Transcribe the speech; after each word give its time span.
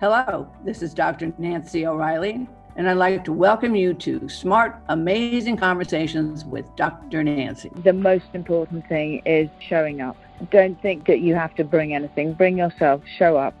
Hello, 0.00 0.50
this 0.64 0.80
is 0.80 0.94
Dr. 0.94 1.30
Nancy 1.36 1.86
O'Reilly, 1.86 2.48
and 2.76 2.88
I'd 2.88 2.96
like 2.96 3.22
to 3.24 3.34
welcome 3.34 3.76
you 3.76 3.92
to 3.92 4.30
Smart, 4.30 4.80
Amazing 4.88 5.58
Conversations 5.58 6.42
with 6.42 6.64
Dr. 6.74 7.22
Nancy. 7.22 7.70
The 7.84 7.92
most 7.92 8.24
important 8.32 8.88
thing 8.88 9.20
is 9.26 9.50
showing 9.58 10.00
up. 10.00 10.16
Don't 10.50 10.80
think 10.80 11.06
that 11.06 11.20
you 11.20 11.34
have 11.34 11.54
to 11.56 11.64
bring 11.64 11.94
anything. 11.94 12.32
Bring 12.32 12.56
yourself, 12.56 13.02
show 13.18 13.36
up, 13.36 13.52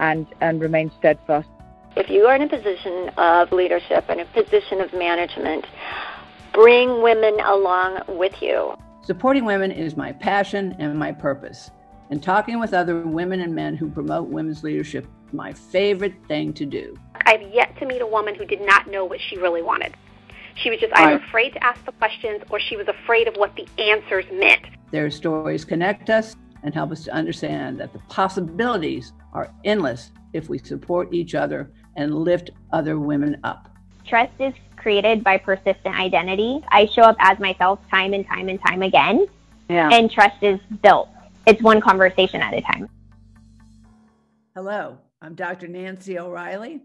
and, 0.00 0.26
and 0.40 0.60
remain 0.60 0.90
steadfast. 0.98 1.46
If 1.94 2.10
you 2.10 2.24
are 2.24 2.34
in 2.34 2.42
a 2.42 2.48
position 2.48 3.10
of 3.16 3.52
leadership 3.52 4.06
and 4.08 4.20
a 4.20 4.24
position 4.24 4.80
of 4.80 4.92
management, 4.94 5.64
bring 6.52 7.02
women 7.02 7.38
along 7.38 8.00
with 8.08 8.42
you. 8.42 8.74
Supporting 9.02 9.44
women 9.44 9.70
is 9.70 9.96
my 9.96 10.10
passion 10.10 10.74
and 10.80 10.98
my 10.98 11.12
purpose. 11.12 11.70
And 12.10 12.20
talking 12.20 12.58
with 12.58 12.74
other 12.74 13.00
women 13.02 13.40
and 13.40 13.54
men 13.54 13.76
who 13.76 13.88
promote 13.88 14.28
women's 14.28 14.64
leadership 14.64 15.06
is 15.06 15.10
my 15.32 15.52
favorite 15.52 16.14
thing 16.28 16.52
to 16.54 16.66
do. 16.66 16.96
I've 17.26 17.42
yet 17.52 17.76
to 17.78 17.86
meet 17.86 18.00
a 18.02 18.06
woman 18.06 18.34
who 18.34 18.44
did 18.44 18.60
not 18.60 18.88
know 18.88 19.04
what 19.04 19.20
she 19.20 19.36
really 19.38 19.62
wanted. 19.62 19.94
She 20.56 20.70
was 20.70 20.78
just 20.78 20.92
either 20.94 21.16
Right. 21.16 21.24
afraid 21.28 21.50
to 21.54 21.64
ask 21.64 21.84
the 21.84 21.92
questions 21.92 22.42
or 22.50 22.60
she 22.60 22.76
was 22.76 22.86
afraid 22.88 23.26
of 23.26 23.34
what 23.36 23.54
the 23.56 23.66
answers 23.82 24.24
meant. 24.32 24.62
Their 24.92 25.10
stories 25.10 25.64
connect 25.64 26.10
us 26.10 26.36
and 26.62 26.72
help 26.72 26.92
us 26.92 27.04
to 27.04 27.12
understand 27.12 27.78
that 27.80 27.92
the 27.92 27.98
possibilities 28.08 29.12
are 29.32 29.50
endless 29.64 30.12
if 30.32 30.48
we 30.48 30.58
support 30.58 31.12
each 31.12 31.34
other 31.34 31.70
and 31.96 32.14
lift 32.14 32.50
other 32.72 32.98
women 32.98 33.36
up. 33.44 33.68
Trust 34.06 34.32
is 34.38 34.54
created 34.76 35.24
by 35.24 35.38
persistent 35.38 35.98
identity. 35.98 36.62
I 36.68 36.86
show 36.86 37.02
up 37.02 37.16
as 37.18 37.38
myself 37.38 37.80
time 37.90 38.12
and 38.12 38.26
time 38.26 38.48
and 38.48 38.60
time 38.62 38.82
again, 38.82 39.26
Yeah. 39.68 39.88
and 39.92 40.10
trust 40.10 40.42
is 40.42 40.60
built. 40.82 41.08
It's 41.46 41.60
one 41.62 41.80
conversation 41.80 42.40
at 42.40 42.54
a 42.54 42.60
time. 42.60 42.88
Hello, 44.54 44.98
I'm 45.24 45.34
Dr. 45.34 45.68
Nancy 45.68 46.18
O'Reilly, 46.18 46.82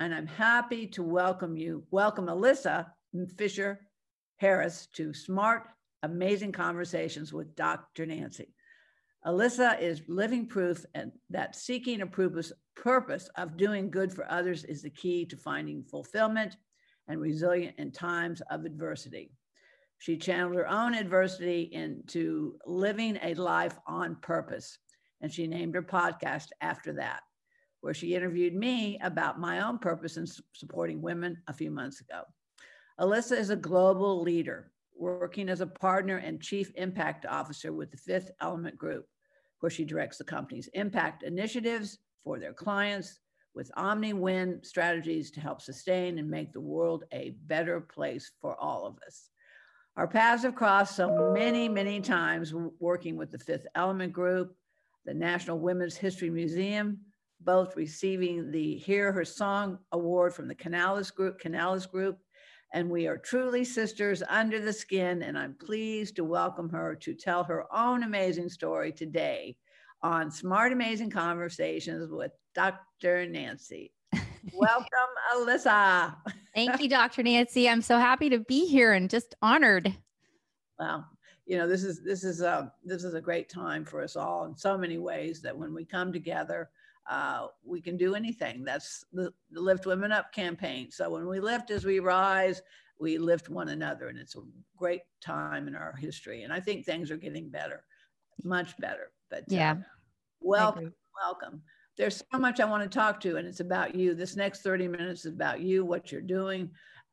and 0.00 0.14
I'm 0.14 0.26
happy 0.26 0.86
to 0.86 1.02
welcome 1.02 1.54
you, 1.54 1.84
welcome 1.90 2.30
Elissa 2.30 2.90
Fisher 3.36 3.78
Harris 4.38 4.88
to 4.94 5.12
Smart, 5.12 5.64
Amazing 6.02 6.52
Conversations 6.52 7.34
with 7.34 7.54
Dr. 7.54 8.06
Nancy. 8.06 8.54
Elissa 9.26 9.76
is 9.78 10.00
living 10.08 10.46
proof 10.46 10.86
that 11.28 11.56
seeking 11.56 12.00
a 12.00 12.06
purpose, 12.06 12.54
purpose 12.74 13.28
of 13.36 13.58
doing 13.58 13.90
good 13.90 14.10
for 14.10 14.24
others 14.32 14.64
is 14.64 14.80
the 14.80 14.88
key 14.88 15.26
to 15.26 15.36
finding 15.36 15.82
fulfillment 15.82 16.56
and 17.08 17.20
resilient 17.20 17.74
in 17.76 17.92
times 17.92 18.40
of 18.50 18.64
adversity. 18.64 19.30
She 19.98 20.16
channeled 20.16 20.56
her 20.56 20.70
own 20.70 20.94
adversity 20.94 21.68
into 21.70 22.56
living 22.64 23.18
a 23.22 23.34
life 23.34 23.78
on 23.86 24.16
purpose 24.22 24.78
and 25.20 25.30
she 25.30 25.46
named 25.46 25.74
her 25.74 25.82
podcast 25.82 26.48
after 26.62 26.94
that, 26.94 27.20
where 27.84 27.92
she 27.92 28.14
interviewed 28.14 28.54
me 28.54 28.98
about 29.02 29.38
my 29.38 29.60
own 29.60 29.76
purpose 29.76 30.16
in 30.16 30.26
supporting 30.54 31.02
women 31.02 31.36
a 31.48 31.52
few 31.52 31.70
months 31.70 32.00
ago. 32.00 32.22
Elissa 32.98 33.36
is 33.36 33.50
a 33.50 33.56
global 33.56 34.22
leader 34.22 34.72
working 34.96 35.50
as 35.50 35.60
a 35.60 35.66
partner 35.66 36.16
and 36.16 36.40
chief 36.40 36.72
impact 36.76 37.26
officer 37.26 37.74
with 37.74 37.90
the 37.90 37.98
Fifth 37.98 38.30
Element 38.40 38.78
Group, 38.78 39.04
where 39.60 39.68
she 39.68 39.84
directs 39.84 40.16
the 40.16 40.24
company's 40.24 40.70
impact 40.72 41.24
initiatives 41.24 41.98
for 42.24 42.38
their 42.38 42.54
clients 42.54 43.20
with 43.54 43.70
Omni 43.76 44.14
Win 44.14 44.60
strategies 44.62 45.30
to 45.32 45.42
help 45.42 45.60
sustain 45.60 46.16
and 46.16 46.30
make 46.30 46.54
the 46.54 46.60
world 46.62 47.04
a 47.12 47.36
better 47.44 47.82
place 47.82 48.32
for 48.40 48.58
all 48.58 48.86
of 48.86 48.96
us. 49.06 49.28
Our 49.98 50.08
paths 50.08 50.44
have 50.44 50.54
crossed 50.54 50.96
so 50.96 51.34
many, 51.34 51.68
many 51.68 52.00
times 52.00 52.54
working 52.80 53.18
with 53.18 53.30
the 53.30 53.38
Fifth 53.38 53.66
Element 53.74 54.14
Group, 54.14 54.56
the 55.04 55.12
National 55.12 55.58
Women's 55.58 55.98
History 55.98 56.30
Museum, 56.30 57.00
both 57.44 57.76
receiving 57.76 58.50
the 58.50 58.76
Hear 58.76 59.12
Her 59.12 59.24
Song 59.24 59.78
Award 59.92 60.34
from 60.34 60.48
the 60.48 60.54
Canalis 60.54 61.14
Group, 61.14 61.40
Canalis 61.40 61.90
Group. 61.90 62.18
And 62.72 62.90
we 62.90 63.06
are 63.06 63.16
truly 63.16 63.64
sisters 63.64 64.22
under 64.28 64.58
the 64.58 64.72
skin. 64.72 65.22
And 65.22 65.38
I'm 65.38 65.54
pleased 65.54 66.16
to 66.16 66.24
welcome 66.24 66.68
her 66.70 66.94
to 66.96 67.14
tell 67.14 67.44
her 67.44 67.64
own 67.72 68.02
amazing 68.02 68.48
story 68.48 68.92
today 68.92 69.56
on 70.02 70.30
Smart 70.30 70.72
Amazing 70.72 71.10
Conversations 71.10 72.10
with 72.10 72.32
Dr. 72.54 73.26
Nancy. 73.26 73.92
Welcome, 74.52 74.86
Elissa. 75.34 76.16
Thank 76.54 76.80
you, 76.80 76.88
Dr. 76.90 77.22
Nancy. 77.22 77.68
I'm 77.68 77.80
so 77.80 77.98
happy 77.98 78.28
to 78.30 78.40
be 78.40 78.66
here 78.66 78.92
and 78.92 79.08
just 79.08 79.34
honored. 79.40 79.94
Wow. 80.78 81.04
You 81.46 81.58
know, 81.58 81.68
this 81.68 81.84
is 81.84 82.02
this 82.02 82.24
is 82.24 82.40
a 82.40 82.72
this 82.84 83.04
is 83.04 83.14
a 83.14 83.20
great 83.20 83.48
time 83.48 83.84
for 83.84 84.02
us 84.02 84.16
all 84.16 84.46
in 84.46 84.56
so 84.56 84.76
many 84.78 84.98
ways 84.98 85.40
that 85.42 85.56
when 85.56 85.74
we 85.74 85.84
come 85.84 86.12
together, 86.12 86.70
uh, 87.08 87.48
we 87.64 87.80
can 87.80 87.96
do 87.96 88.14
anything. 88.14 88.64
That's 88.64 89.04
the, 89.12 89.32
the 89.50 89.60
Lift 89.60 89.86
Women 89.86 90.12
Up 90.12 90.32
campaign. 90.32 90.90
So 90.90 91.10
when 91.10 91.26
we 91.26 91.40
lift 91.40 91.70
as 91.70 91.84
we 91.84 92.00
rise, 92.00 92.62
we 92.98 93.18
lift 93.18 93.48
one 93.48 93.70
another, 93.70 94.08
and 94.08 94.18
it's 94.18 94.36
a 94.36 94.40
great 94.76 95.02
time 95.20 95.68
in 95.68 95.74
our 95.74 95.94
history. 95.94 96.42
And 96.42 96.52
I 96.52 96.60
think 96.60 96.84
things 96.84 97.10
are 97.10 97.16
getting 97.16 97.50
better, 97.50 97.84
much 98.42 98.76
better. 98.78 99.10
But 99.30 99.40
uh, 99.40 99.46
Yeah. 99.48 99.76
welcome, 100.40 100.94
welcome. 101.20 101.62
There's 101.96 102.22
so 102.32 102.38
much 102.38 102.60
I 102.60 102.64
want 102.64 102.82
to 102.82 102.88
talk 102.98 103.20
to, 103.20 103.36
and 103.36 103.46
it's 103.46 103.60
about 103.60 103.94
you. 103.94 104.14
This 104.14 104.36
next 104.36 104.62
30 104.62 104.88
minutes 104.88 105.24
is 105.24 105.32
about 105.32 105.60
you, 105.60 105.84
what 105.84 106.10
you're 106.10 106.20
doing. 106.20 106.70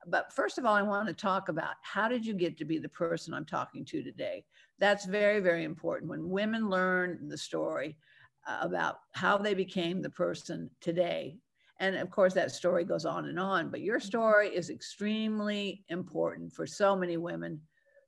But 0.07 0.33
first 0.33 0.57
of 0.57 0.65
all, 0.65 0.73
I 0.73 0.81
want 0.81 1.07
to 1.07 1.13
talk 1.13 1.49
about 1.49 1.75
how 1.83 2.07
did 2.07 2.25
you 2.25 2.33
get 2.33 2.57
to 2.57 2.65
be 2.65 2.79
the 2.79 2.89
person 2.89 3.33
I'm 3.33 3.45
talking 3.45 3.85
to 3.85 4.01
today? 4.01 4.45
That's 4.79 5.05
very, 5.05 5.39
very 5.39 5.63
important. 5.63 6.09
When 6.09 6.29
women 6.29 6.69
learn 6.69 7.27
the 7.27 7.37
story 7.37 7.89
uh, 7.89 8.10
about 8.47 8.97
how 9.13 9.37
they 9.37 9.53
became 9.53 10.01
the 10.01 10.09
person 10.09 10.69
today, 10.79 11.37
and 11.79 11.95
of 11.95 12.11
course, 12.11 12.35
that 12.35 12.51
story 12.51 12.83
goes 12.83 13.05
on 13.05 13.25
and 13.25 13.39
on, 13.39 13.69
but 13.69 13.81
your 13.81 13.99
story 13.99 14.49
is 14.49 14.69
extremely 14.69 15.83
important 15.89 16.53
for 16.53 16.67
so 16.67 16.95
many 16.95 17.17
women 17.17 17.59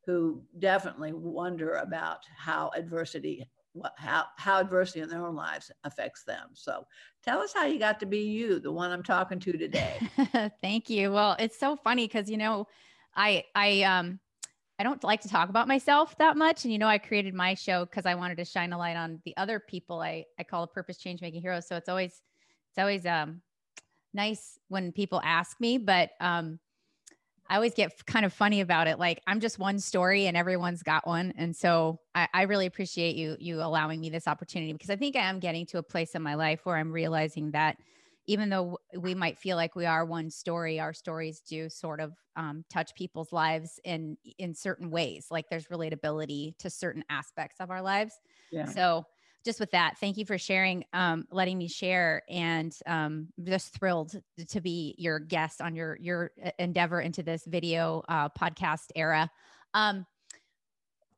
who 0.05 0.43
definitely 0.59 1.11
wonder 1.11 1.77
about 1.77 2.19
how 2.37 2.69
adversity 2.75 3.49
what, 3.73 3.93
how, 3.97 4.25
how 4.37 4.59
adversity 4.59 4.99
in 4.99 5.09
their 5.09 5.25
own 5.25 5.35
lives 5.35 5.71
affects 5.83 6.23
them. 6.23 6.49
So 6.53 6.85
tell 7.23 7.39
us 7.39 7.53
how 7.55 7.65
you 7.65 7.79
got 7.79 7.99
to 8.01 8.05
be 8.05 8.19
you, 8.19 8.59
the 8.59 8.71
one 8.71 8.91
I'm 8.91 9.01
talking 9.01 9.39
to 9.39 9.53
today. 9.53 9.99
Thank 10.61 10.91
you. 10.91 11.11
Well, 11.11 11.35
it's 11.39 11.57
so 11.57 11.75
funny 11.75 12.05
because 12.05 12.29
you 12.29 12.37
know, 12.37 12.67
I 13.15 13.45
I 13.55 13.81
um 13.81 14.19
I 14.79 14.83
don't 14.83 15.03
like 15.03 15.21
to 15.21 15.29
talk 15.29 15.49
about 15.49 15.67
myself 15.67 16.17
that 16.17 16.35
much. 16.35 16.63
And 16.63 16.73
you 16.73 16.79
know, 16.79 16.87
I 16.87 16.97
created 16.97 17.33
my 17.33 17.53
show 17.53 17.85
because 17.85 18.05
I 18.05 18.15
wanted 18.15 18.37
to 18.37 18.45
shine 18.45 18.73
a 18.73 18.77
light 18.77 18.97
on 18.97 19.21
the 19.23 19.35
other 19.37 19.59
people 19.59 20.01
I 20.01 20.25
I 20.39 20.43
call 20.43 20.63
a 20.63 20.67
purpose 20.67 20.97
change 20.97 21.21
making 21.21 21.41
heroes. 21.41 21.67
So 21.67 21.75
it's 21.75 21.89
always 21.89 22.21
it's 22.71 22.79
always 22.79 23.05
um 23.05 23.41
nice 24.13 24.57
when 24.69 24.91
people 24.91 25.21
ask 25.23 25.59
me, 25.59 25.77
but 25.77 26.11
um 26.19 26.59
I 27.49 27.55
always 27.55 27.73
get 27.73 28.05
kind 28.05 28.25
of 28.25 28.33
funny 28.33 28.61
about 28.61 28.87
it. 28.87 28.97
Like 28.97 29.21
I'm 29.27 29.39
just 29.39 29.59
one 29.59 29.77
story 29.77 30.27
and 30.27 30.37
everyone's 30.37 30.81
got 30.81 31.05
one. 31.05 31.33
And 31.37 31.55
so 31.55 31.99
I, 32.15 32.27
I 32.33 32.41
really 32.43 32.65
appreciate 32.65 33.15
you 33.15 33.35
you 33.39 33.61
allowing 33.61 33.99
me 33.99 34.09
this 34.09 34.27
opportunity 34.27 34.73
because 34.73 34.89
I 34.89 34.95
think 34.95 35.15
I 35.15 35.29
am 35.29 35.39
getting 35.39 35.65
to 35.67 35.77
a 35.77 35.83
place 35.83 36.15
in 36.15 36.21
my 36.21 36.35
life 36.35 36.61
where 36.65 36.77
I'm 36.77 36.91
realizing 36.91 37.51
that 37.51 37.77
even 38.27 38.49
though 38.49 38.77
we 38.97 39.13
might 39.13 39.37
feel 39.37 39.57
like 39.57 39.75
we 39.75 39.85
are 39.85 40.05
one 40.05 40.29
story, 40.29 40.79
our 40.79 40.93
stories 40.93 41.41
do 41.41 41.69
sort 41.69 41.99
of 41.99 42.13
um, 42.35 42.63
touch 42.69 42.95
people's 42.95 43.31
lives 43.31 43.79
in 43.83 44.17
in 44.37 44.53
certain 44.55 44.89
ways. 44.89 45.27
Like 45.29 45.45
there's 45.49 45.67
relatability 45.67 46.57
to 46.59 46.69
certain 46.69 47.03
aspects 47.09 47.59
of 47.59 47.69
our 47.69 47.81
lives. 47.81 48.13
Yeah. 48.51 48.65
So 48.65 49.05
just 49.43 49.59
with 49.59 49.71
that, 49.71 49.97
thank 49.99 50.17
you 50.17 50.25
for 50.25 50.37
sharing, 50.37 50.85
um, 50.93 51.25
letting 51.29 51.57
me 51.57 51.67
share, 51.67 52.21
and 52.29 52.73
um, 52.85 53.27
just 53.43 53.77
thrilled 53.77 54.15
to 54.47 54.61
be 54.61 54.95
your 54.97 55.19
guest 55.19 55.61
on 55.61 55.75
your 55.75 55.97
your 55.99 56.31
uh, 56.43 56.51
endeavor 56.59 57.01
into 57.01 57.23
this 57.23 57.43
video 57.45 58.03
uh, 58.07 58.29
podcast 58.29 58.85
era. 58.95 59.29
Um, 59.73 60.05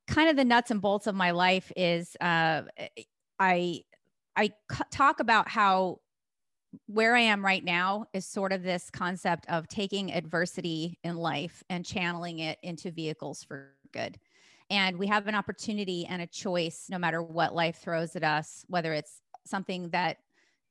kind 0.08 0.30
of 0.30 0.36
the 0.36 0.46
nuts 0.46 0.72
and 0.72 0.82
bolts 0.82 1.08
of 1.08 1.14
my 1.14 1.32
life 1.32 1.72
is 1.76 2.16
uh, 2.20 2.64
I 3.40 4.52
talk 4.92 5.20
about 5.20 5.48
how 5.48 6.00
where 6.88 7.16
I 7.16 7.22
am 7.22 7.44
right 7.44 7.64
now 7.64 8.06
is 8.14 8.26
sort 8.26 8.52
of 8.54 8.64
this 8.64 8.90
concept 8.90 9.46
of 9.50 9.68
taking 9.68 10.12
adversity 10.14 11.00
in 11.04 11.18
life 11.18 11.64
and 11.70 11.86
channeling 11.86 12.40
it 12.40 12.60
into 12.64 12.92
vehicles 12.92 13.44
for 13.44 13.78
good. 13.92 14.20
And 14.70 14.98
we 14.98 15.08
have 15.08 15.28
an 15.28 15.36
opportunity 15.36 16.06
and 16.06 16.22
a 16.22 16.28
choice 16.28 16.88
no 16.90 16.98
matter 16.98 17.22
what 17.22 17.54
life 17.54 17.78
throws 17.78 18.16
at 18.16 18.24
us, 18.24 18.66
whether 18.68 18.94
it's 18.94 19.22
something 19.46 19.90
that 19.92 20.18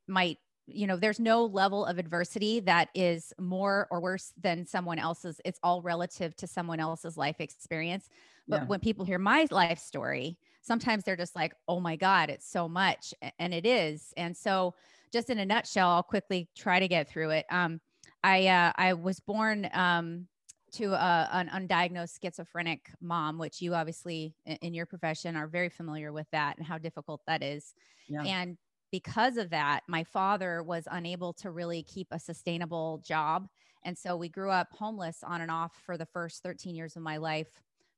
might, 0.06 0.39
you 0.67 0.87
know, 0.87 0.97
there's 0.97 1.21
no 1.21 1.45
level 1.45 1.85
of 1.85 1.99
adversity 1.99 2.61
that 2.61 2.89
is 2.95 3.33
more 3.39 3.87
or 3.91 4.01
worse 4.01 4.33
than 4.37 4.67
someone 4.67 4.99
else's. 4.99 5.41
It's 5.45 5.61
all 5.62 5.83
relative 5.83 6.35
to 6.37 6.47
someone 6.47 6.81
else's 6.81 7.17
life 7.17 7.41
experience. 7.41 8.09
But 8.49 8.62
Yeah. 8.62 8.67
when 8.67 8.81
people 8.81 9.05
hear 9.05 9.19
my 9.19 9.47
life 9.51 9.79
story, 9.79 10.39
sometimes 10.62 11.05
they're 11.05 11.17
just 11.17 11.37
like, 11.37 11.55
oh 11.69 11.81
my 11.81 11.97
God, 11.97 12.31
it's 12.31 12.49
so 12.49 12.69
much. 12.69 13.12
And 13.39 13.53
it 13.55 13.67
is. 13.67 14.12
And 14.17 14.37
so, 14.37 14.75
just 15.15 15.31
in 15.31 15.39
a 15.39 15.47
nutshell, 15.47 15.89
I'll 15.89 16.03
quickly 16.03 16.49
try 16.57 16.81
to 16.81 16.89
get 16.89 17.09
through 17.09 17.31
it. 17.31 17.47
Um, 17.49 17.81
I 18.25 18.49
uh, 18.49 18.73
I 18.75 18.95
was 18.95 19.21
born 19.21 19.71
um, 19.73 20.27
to 20.73 20.93
a, 20.93 21.29
an 21.33 21.49
undiagnosed 21.49 22.19
schizophrenic 22.21 22.91
mom, 23.01 23.39
which 23.39 23.63
you 23.63 23.75
obviously 23.75 24.35
in 24.45 24.75
your 24.75 24.87
profession 24.87 25.37
are 25.37 25.47
very 25.47 25.69
familiar 25.69 26.13
with 26.13 26.27
that 26.33 26.59
and 26.59 26.67
how 26.67 26.79
difficult 26.79 27.21
that 27.29 27.45
is. 27.45 27.75
Yeah. 28.09 28.23
And 28.25 28.59
because 28.91 29.37
of 29.37 29.51
that, 29.51 29.81
my 29.89 30.03
father 30.03 30.63
was 30.65 30.89
unable 30.91 31.33
to 31.35 31.53
really 31.53 31.85
keep 31.85 32.09
a 32.11 32.19
sustainable 32.19 33.01
job. 33.07 33.47
And 33.85 33.97
so 33.97 34.17
we 34.17 34.29
grew 34.29 34.51
up 34.51 34.69
homeless 34.73 35.19
on 35.25 35.41
and 35.43 35.51
off 35.51 35.73
for 35.87 35.97
the 35.97 36.07
first 36.07 36.43
13 36.43 36.75
years 36.75 36.97
of 36.97 37.03
my 37.03 37.19
life, 37.19 37.49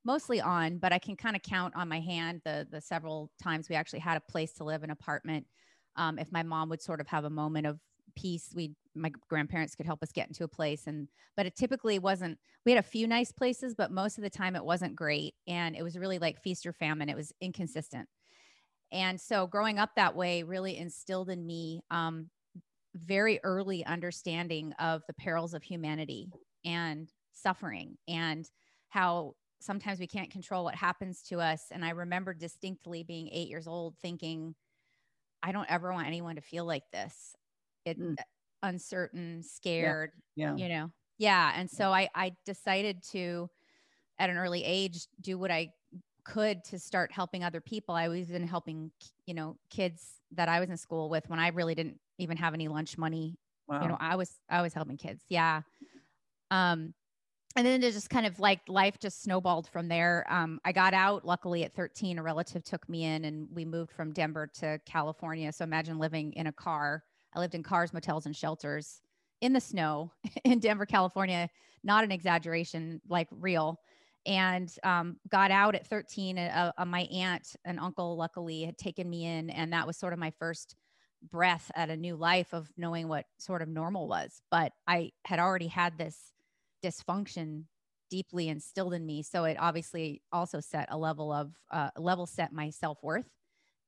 mostly 0.05 0.39
on, 0.39 0.77
but 0.77 0.93
I 0.93 0.99
can 0.99 1.15
kind 1.15 1.35
of 1.35 1.41
count 1.41 1.75
on 1.75 1.87
my 1.87 1.99
hand 1.99 2.41
the, 2.45 2.67
the 2.69 2.81
several 2.81 3.31
times 3.41 3.69
we 3.69 3.75
actually 3.75 3.99
had 3.99 4.17
a 4.17 4.31
place 4.31 4.53
to 4.53 4.63
live, 4.63 4.83
an 4.83 4.91
apartment. 4.91 5.47
Um, 5.97 6.19
if 6.19 6.31
my 6.31 6.43
mom 6.43 6.69
would 6.69 6.81
sort 6.81 7.01
of 7.01 7.07
have 7.07 7.25
a 7.25 7.29
moment 7.29 7.67
of 7.67 7.79
peace, 8.15 8.49
we 8.55 8.73
my 8.95 9.11
grandparents 9.29 9.75
could 9.75 9.85
help 9.85 10.01
us 10.01 10.11
get 10.11 10.27
into 10.27 10.43
a 10.43 10.47
place. 10.47 10.87
And 10.87 11.07
but 11.35 11.45
it 11.45 11.55
typically 11.55 11.99
wasn't 11.99 12.39
we 12.65 12.71
had 12.71 12.79
a 12.79 12.87
few 12.87 13.07
nice 13.07 13.31
places 13.31 13.75
but 13.75 13.91
most 13.91 14.17
of 14.17 14.23
the 14.23 14.29
time 14.29 14.55
it 14.55 14.65
wasn't 14.65 14.95
great. 14.95 15.35
And 15.47 15.75
it 15.75 15.83
was 15.83 15.97
really 15.97 16.19
like 16.19 16.41
feast 16.41 16.65
or 16.65 16.73
famine. 16.73 17.09
It 17.09 17.15
was 17.15 17.31
inconsistent. 17.41 18.07
And 18.91 19.19
so 19.19 19.47
growing 19.47 19.79
up 19.79 19.91
that 19.95 20.15
way 20.15 20.43
really 20.43 20.77
instilled 20.77 21.29
in 21.29 21.45
me 21.45 21.81
um, 21.91 22.29
very 22.95 23.39
early 23.43 23.85
understanding 23.85 24.73
of 24.79 25.03
the 25.07 25.13
perils 25.13 25.53
of 25.53 25.63
humanity 25.63 26.31
and 26.65 27.09
suffering 27.33 27.97
and 28.07 28.49
how 28.89 29.33
sometimes 29.59 29.99
we 29.99 30.07
can't 30.07 30.31
control 30.31 30.63
what 30.63 30.75
happens 30.75 31.21
to 31.23 31.39
us. 31.39 31.65
And 31.71 31.83
I 31.83 31.91
remember 31.91 32.33
distinctly 32.33 33.03
being 33.03 33.29
eight 33.31 33.49
years 33.49 33.67
old 33.67 33.95
thinking, 34.01 34.55
I 35.47 35.53
don't 35.53 35.71
ever 35.71 35.93
want 35.93 36.07
anyone 36.07 36.35
to 36.35 36.41
feel 36.41 36.65
like 36.65 36.83
this. 36.91 37.33
It 37.85 37.97
mm. 37.97 38.15
uncertain, 38.63 39.41
scared, 39.43 40.11
yeah. 40.35 40.53
yeah. 40.57 40.63
you 40.63 40.69
know. 40.69 40.91
Yeah. 41.17 41.53
And 41.55 41.71
so 41.71 41.93
I 41.93 42.09
I 42.13 42.33
decided 42.45 43.01
to 43.11 43.49
at 44.19 44.29
an 44.29 44.37
early 44.37 44.61
age 44.65 45.07
do 45.21 45.37
what 45.37 45.49
I 45.49 45.71
could 46.25 46.65
to 46.65 46.77
start 46.77 47.13
helping 47.13 47.45
other 47.45 47.61
people. 47.61 47.95
I 47.95 48.09
was 48.09 48.29
even 48.29 48.45
helping, 48.45 48.91
you 49.25 49.33
know, 49.33 49.55
kids 49.69 50.15
that 50.33 50.49
I 50.49 50.59
was 50.59 50.69
in 50.69 50.75
school 50.75 51.09
with 51.09 51.29
when 51.29 51.39
I 51.39 51.47
really 51.47 51.75
didn't 51.75 51.97
even 52.17 52.35
have 52.35 52.53
any 52.53 52.67
lunch 52.67 52.97
money. 52.97 53.37
Wow. 53.69 53.83
You 53.83 53.87
know, 53.87 53.97
I 54.01 54.17
was 54.17 54.29
I 54.49 54.61
was 54.61 54.73
helping 54.73 54.97
kids. 54.97 55.23
Yeah. 55.29 55.61
Um 56.51 56.93
and 57.57 57.65
then 57.65 57.81
it 57.81 57.91
just 57.91 58.11
kind 58.11 58.27
of 58.27 58.39
like 58.39 58.61
life 58.67 58.99
just 58.99 59.23
snowballed 59.23 59.67
from 59.67 59.87
there. 59.87 60.25
Um, 60.29 60.59
I 60.63 60.71
got 60.71 60.93
out 60.93 61.25
luckily 61.25 61.63
at 61.63 61.73
13. 61.73 62.19
A 62.19 62.23
relative 62.23 62.63
took 62.63 62.87
me 62.87 63.03
in 63.03 63.25
and 63.25 63.47
we 63.51 63.65
moved 63.65 63.91
from 63.91 64.13
Denver 64.13 64.47
to 64.59 64.79
California. 64.85 65.51
So 65.51 65.63
imagine 65.63 65.97
living 65.97 66.33
in 66.33 66.45
a 66.45 66.51
car. 66.51 67.03
I 67.33 67.39
lived 67.39 67.55
in 67.55 67.63
cars, 67.63 67.93
motels, 67.93 68.27
and 68.27 68.35
shelters 68.35 69.01
in 69.41 69.53
the 69.53 69.59
snow 69.59 70.11
in 70.45 70.59
Denver, 70.59 70.85
California. 70.85 71.49
Not 71.83 72.03
an 72.03 72.11
exaggeration, 72.11 73.01
like 73.09 73.27
real 73.31 73.79
and 74.27 74.71
um, 74.83 75.17
got 75.29 75.49
out 75.51 75.73
at 75.73 75.87
13. 75.87 76.37
Uh, 76.37 76.71
uh, 76.77 76.85
my 76.85 77.01
aunt 77.03 77.55
and 77.65 77.79
uncle, 77.79 78.17
luckily, 78.17 78.63
had 78.63 78.77
taken 78.77 79.09
me 79.09 79.25
in, 79.25 79.49
and 79.49 79.71
that 79.73 79.87
was 79.87 79.97
sort 79.97 80.13
of 80.13 80.19
my 80.19 80.31
first 80.37 80.75
breath 81.31 81.71
at 81.75 81.89
a 81.89 81.97
new 81.97 82.15
life 82.15 82.53
of 82.53 82.69
knowing 82.77 83.07
what 83.07 83.25
sort 83.39 83.61
of 83.61 83.69
normal 83.69 84.07
was. 84.07 84.41
But 84.51 84.73
I 84.85 85.11
had 85.25 85.39
already 85.39 85.67
had 85.67 85.97
this 85.97 86.33
dysfunction 86.83 87.63
deeply 88.09 88.49
instilled 88.49 88.93
in 88.93 89.05
me, 89.05 89.21
so 89.21 89.43
it 89.43 89.57
obviously 89.59 90.21
also 90.31 90.59
set 90.59 90.87
a 90.91 90.97
level 90.97 91.31
of 91.31 91.51
uh, 91.71 91.89
level 91.97 92.25
set 92.25 92.53
my 92.53 92.69
self 92.69 92.97
worth. 93.03 93.29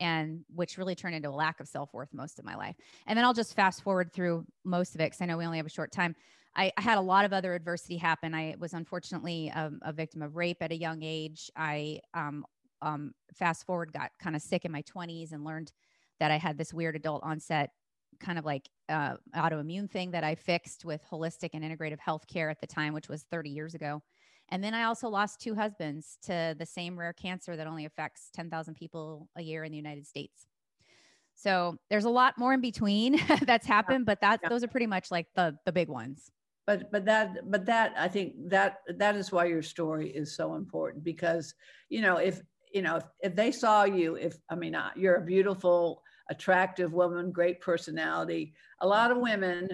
And 0.02 0.46
which 0.56 0.78
really 0.78 0.96
turned 0.96 1.16
into 1.16 1.28
a 1.28 1.32
lack 1.32 1.60
of 1.60 1.68
self 1.68 1.94
worth 1.94 2.14
most 2.14 2.40
of 2.40 2.46
my 2.46 2.56
life. 2.56 2.78
And 3.06 3.18
then 3.18 3.26
I'll 3.26 3.34
just 3.34 3.54
fast 3.54 3.84
forward 3.84 4.14
through 4.14 4.46
most 4.64 4.96
of 4.96 5.02
it 5.02 5.08
because 5.08 5.20
I 5.20 5.26
know 5.26 5.38
we 5.38 5.46
only 5.46 5.58
have 5.58 5.66
a 5.66 5.70
short 5.70 5.92
time. 5.92 6.16
I, 6.56 6.72
I, 6.78 6.82
had 6.82 6.98
a 6.98 7.02
lot 7.02 7.26
of 7.26 7.34
other 7.34 7.54
adversity 7.54 7.98
happen. 7.98 8.34
I 8.34 8.56
was 8.60 8.74
unfortunately 8.74 9.52
um, 9.52 9.80
a 9.82 9.92
victim 9.92 10.22
of 10.22 10.38
rape 10.38 10.58
at 10.62 10.72
a 10.72 10.76
young 10.76 11.04
age. 11.04 11.52
I 11.56 12.00
um, 12.14 12.46
um, 12.82 13.14
fast 13.34 13.66
forward 13.66 13.92
got 13.92 14.12
kind 14.20 14.36
of 14.38 14.42
sick 14.42 14.66
in 14.66 14.72
my 14.72 14.84
20s 14.84 15.32
and 15.32 15.44
learned 15.44 15.72
that 16.20 16.32
I 16.32 16.38
had 16.38 16.58
this 16.58 16.74
weird 16.74 16.96
adult 16.96 17.24
onset 17.24 17.72
kind 18.20 18.40
of 18.40 18.46
like 18.46 18.70
uh, 18.90 19.16
autoimmune 19.36 19.90
thing 19.90 20.12
that 20.12 20.24
I 20.24 20.36
fixed 20.36 20.86
with 20.86 21.02
holistic 21.10 21.50
and 21.54 21.64
integrative 21.64 22.00
healthcare 22.00 22.50
at 22.50 22.62
the 22.62 22.68
time, 22.68 22.94
which 22.94 23.10
was 23.10 23.24
30 23.32 23.50
years 23.50 23.76
ago. 23.76 24.02
And 24.50 24.64
then 24.64 24.74
I 24.74 24.84
also 24.84 25.10
lost 25.10 25.40
two 25.40 25.56
husbands 25.56 26.18
to 26.24 26.56
the 26.58 26.66
same 26.66 26.98
rare 26.98 27.14
cancer 27.14 27.56
that 27.56 27.68
only 27.68 27.86
affects 27.86 28.30
10,000 28.34 28.74
people 28.74 29.30
a 29.36 29.42
year 29.42 29.64
in 29.64 29.72
the 29.72 29.78
United 29.78 30.08
States. 30.08 30.48
So 31.36 31.78
there's 31.90 32.06
a 32.06 32.10
lot 32.10 32.38
more 32.38 32.54
in 32.54 32.62
between 32.62 33.20
that's 33.46 33.68
happened, 33.68 34.06
but 34.06 34.22
that 34.22 34.40
yeah. 34.44 34.50
those 34.50 34.64
are 34.64 34.68
pretty 34.68 34.88
much 34.88 35.12
like 35.12 35.28
the 35.36 35.56
the 35.66 35.72
big 35.72 35.88
ones 35.88 36.32
but 36.70 36.92
but 36.92 37.04
that 37.04 37.50
but 37.50 37.66
that 37.66 37.96
i 37.98 38.08
think 38.08 38.34
that 38.48 38.82
that 38.96 39.16
is 39.16 39.32
why 39.32 39.44
your 39.46 39.64
story 39.64 40.08
is 40.12 40.36
so 40.36 40.54
important 40.54 41.04
because 41.04 41.56
you 41.90 42.00
know 42.00 42.18
if 42.18 42.42
you 42.72 42.84
know 42.84 42.98
if, 42.98 43.04
if 43.22 43.36
they 43.36 43.52
saw 43.52 43.86
you 43.86 44.14
if 44.14 44.38
i 44.52 44.56
mean 44.56 44.76
uh, 44.76 44.92
you're 44.96 45.16
a 45.16 45.26
beautiful 45.26 46.04
attractive 46.30 46.94
woman 46.94 47.32
great 47.32 47.60
personality 47.62 48.54
a 48.82 48.88
lot 48.88 49.12
of 49.12 49.18
women 49.18 49.68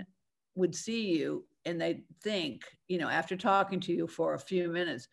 would 0.56 0.74
see 0.74 1.18
you 1.18 1.46
and 1.66 1.80
they 1.80 2.04
think 2.22 2.64
you 2.88 2.98
know 2.98 3.10
after 3.10 3.36
talking 3.36 3.80
to 3.80 3.94
you 3.94 4.08
for 4.08 4.34
a 4.34 4.40
few 4.40 4.70
minutes 4.70 5.08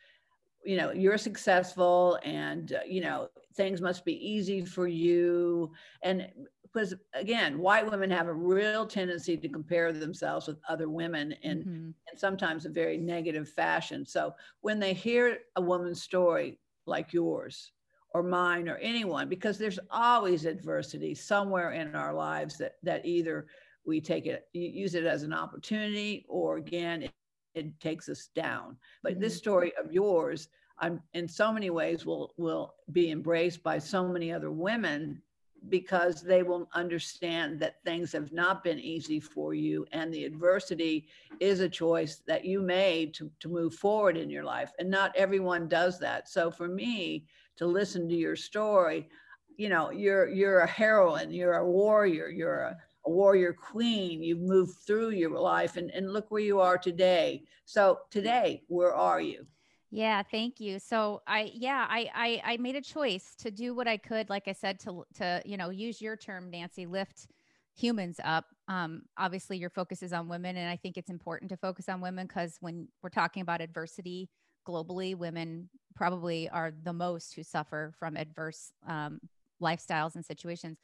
you 0.65 0.77
know 0.77 0.93
you're 0.93 1.19
successful 1.19 2.19
and 2.25 2.75
uh, 2.75 2.79
you 2.87 3.00
know 3.00 3.29
things 3.56 3.81
must 3.81 4.05
be 4.05 4.15
easy 4.27 4.65
for 4.65 4.87
you 4.87 5.71
and 6.03 6.29
because 6.73 6.94
again, 7.15 7.59
white 7.59 7.91
women 7.91 8.11
have 8.11 8.29
a 8.29 8.33
real 8.33 8.87
tendency 8.87 9.37
to 9.37 9.49
compare 9.49 9.93
themselves 9.93 10.47
with 10.47 10.59
other 10.69 10.89
women 10.89 11.33
in, 11.43 11.59
mm-hmm. 11.59 11.91
in 12.11 12.17
sometimes 12.17 12.65
a 12.65 12.71
very 12.71 12.97
negative 12.97 13.49
fashion. 13.49 14.06
So 14.06 14.35
when 14.61 14.79
they 14.79 14.94
hear 14.94 15.39
a 15.56 15.61
woman's 15.61 16.03
story 16.03 16.59
like 16.87 17.12
yours 17.12 17.73
or 18.14 18.23
mine 18.23 18.69
or 18.69 18.76
anyone, 18.76 19.29
because 19.29 19.59
there's 19.59 19.79
always 19.91 20.44
adversity 20.44 21.14
somewhere 21.14 21.73
in 21.73 21.94
our 21.94 22.12
lives 22.12 22.59
that 22.59 22.76
that 22.82 23.05
either 23.05 23.47
we 23.85 24.00
take 24.00 24.26
it 24.26 24.49
use 24.53 24.94
it 24.94 25.05
as 25.05 25.23
an 25.23 25.32
opportunity 25.32 26.25
or 26.29 26.56
again 26.56 27.03
it, 27.03 27.12
it 27.55 27.81
takes 27.81 28.09
us 28.09 28.29
down. 28.35 28.76
But 29.03 29.12
mm-hmm. 29.12 29.23
this 29.23 29.37
story 29.37 29.73
of 29.82 29.93
yours, 29.93 30.49
I'm 30.79 31.00
in 31.14 31.29
so 31.29 31.53
many 31.53 31.70
ways 31.70 32.06
will 32.06 32.32
will 32.37 32.75
be 32.93 33.11
embraced 33.11 33.62
by 33.62 33.79
so 33.79 34.06
many 34.06 34.32
other 34.32 34.50
women 34.50 35.23
because 35.69 36.23
they 36.23 36.43
will 36.43 36.69
understand 36.75 37.61
that 37.61 37.82
things 37.85 38.12
have 38.12 38.32
not 38.32 38.65
been 38.65 38.81
easy 38.81 39.20
for 39.20 39.55
you 39.55 39.87
and 39.93 40.12
the 40.12 40.25
adversity 40.25 41.06
is 41.41 41.61
a 41.61 41.69
choice 41.69 42.23
that 42.26 42.44
you 42.44 42.61
made 42.61 43.15
to, 43.15 43.31
to 43.41 43.49
move 43.49 43.75
forward 43.75 44.17
in 44.17 44.29
your 44.29 44.44
life 44.44 44.73
and 44.79 44.91
not 44.91 45.15
everyone 45.17 45.69
does 45.69 45.99
that 45.99 46.29
so 46.29 46.50
for 46.50 46.69
me 46.69 47.26
to 47.62 47.69
listen 47.69 48.09
to 48.09 48.17
your 48.17 48.35
story 48.35 49.09
you 49.56 49.69
know 49.69 49.91
you're 49.91 50.29
you're 50.29 50.61
a 50.61 50.67
heroine 50.67 51.31
you're 51.31 51.55
a 51.55 51.70
warrior 51.70 52.29
you're 52.29 52.62
a, 52.62 52.76
a 53.06 53.10
warrior 53.10 53.53
queen 53.53 54.20
you've 54.22 54.41
moved 54.41 54.77
through 54.84 55.10
your 55.10 55.39
life 55.39 55.77
and, 55.77 55.91
and 55.93 56.13
look 56.13 56.29
where 56.31 56.43
you 56.43 56.60
are 56.60 56.77
today 56.77 57.44
so 57.65 58.01
today 58.10 58.63
where 58.69 58.94
are 58.94 59.20
you 59.20 59.46
yeah, 59.94 60.22
thank 60.22 60.58
you. 60.58 60.79
So 60.79 61.20
I 61.27 61.51
yeah, 61.53 61.86
I, 61.86 62.08
I 62.15 62.53
I 62.55 62.56
made 62.56 62.77
a 62.77 62.81
choice 62.81 63.34
to 63.41 63.51
do 63.51 63.75
what 63.75 63.86
I 63.86 63.98
could, 63.98 64.31
like 64.31 64.48
I 64.48 64.53
said, 64.53 64.81
to 64.81 65.05
to, 65.19 65.43
you 65.44 65.58
know, 65.58 65.69
use 65.69 66.01
your 66.01 66.17
term, 66.17 66.51
Nancy, 66.51 66.86
lift 66.86 67.27
humans 67.75 68.19
up. 68.25 68.46
Um, 68.69 69.03
obviously 69.19 69.58
your 69.58 69.69
focus 69.69 70.03
is 70.03 70.15
on 70.15 70.29
women, 70.29 70.56
and 70.56 70.70
I 70.70 70.77
think 70.77 70.96
it's 70.96 71.10
important 71.10 71.51
to 71.51 71.58
focus 71.58 71.91
on 71.91 72.01
women 72.01 72.27
because 72.27 72.56
when 72.60 72.89
we're 73.03 73.10
talking 73.10 73.43
about 73.43 73.60
adversity 73.60 74.31
globally, 74.67 75.15
women 75.15 75.69
probably 75.94 76.49
are 76.49 76.72
the 76.82 76.93
most 76.93 77.34
who 77.34 77.43
suffer 77.43 77.93
from 77.99 78.17
adverse 78.17 78.72
um, 78.87 79.20
lifestyles 79.61 80.15
and 80.15 80.25
situations. 80.25 80.79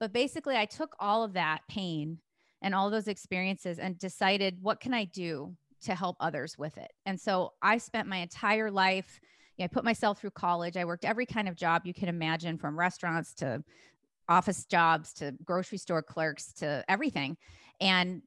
But 0.00 0.12
basically, 0.12 0.56
I 0.56 0.64
took 0.64 0.94
all 0.98 1.22
of 1.22 1.34
that 1.34 1.60
pain 1.68 2.18
and 2.62 2.74
all 2.74 2.90
those 2.90 3.08
experiences 3.08 3.78
and 3.78 3.98
decided, 3.98 4.58
what 4.60 4.80
can 4.80 4.94
I 4.94 5.04
do 5.04 5.54
to 5.84 5.94
help 5.94 6.16
others 6.20 6.58
with 6.58 6.76
it. 6.78 6.90
And 7.06 7.20
so 7.20 7.52
I 7.62 7.78
spent 7.78 8.08
my 8.08 8.16
entire 8.18 8.70
life, 8.70 9.20
you 9.56 9.62
know, 9.62 9.64
I 9.66 9.68
put 9.68 9.84
myself 9.84 10.18
through 10.18 10.30
college. 10.30 10.76
I 10.76 10.84
worked 10.84 11.04
every 11.04 11.26
kind 11.26 11.48
of 11.48 11.56
job 11.56 11.82
you 11.84 11.94
can 11.94 12.08
imagine 12.08 12.58
from 12.58 12.78
restaurants 12.78 13.34
to 13.34 13.62
office 14.28 14.64
jobs 14.64 15.12
to 15.14 15.34
grocery 15.44 15.78
store 15.78 16.02
clerks 16.02 16.52
to 16.54 16.82
everything 16.88 17.36
and 17.80 18.22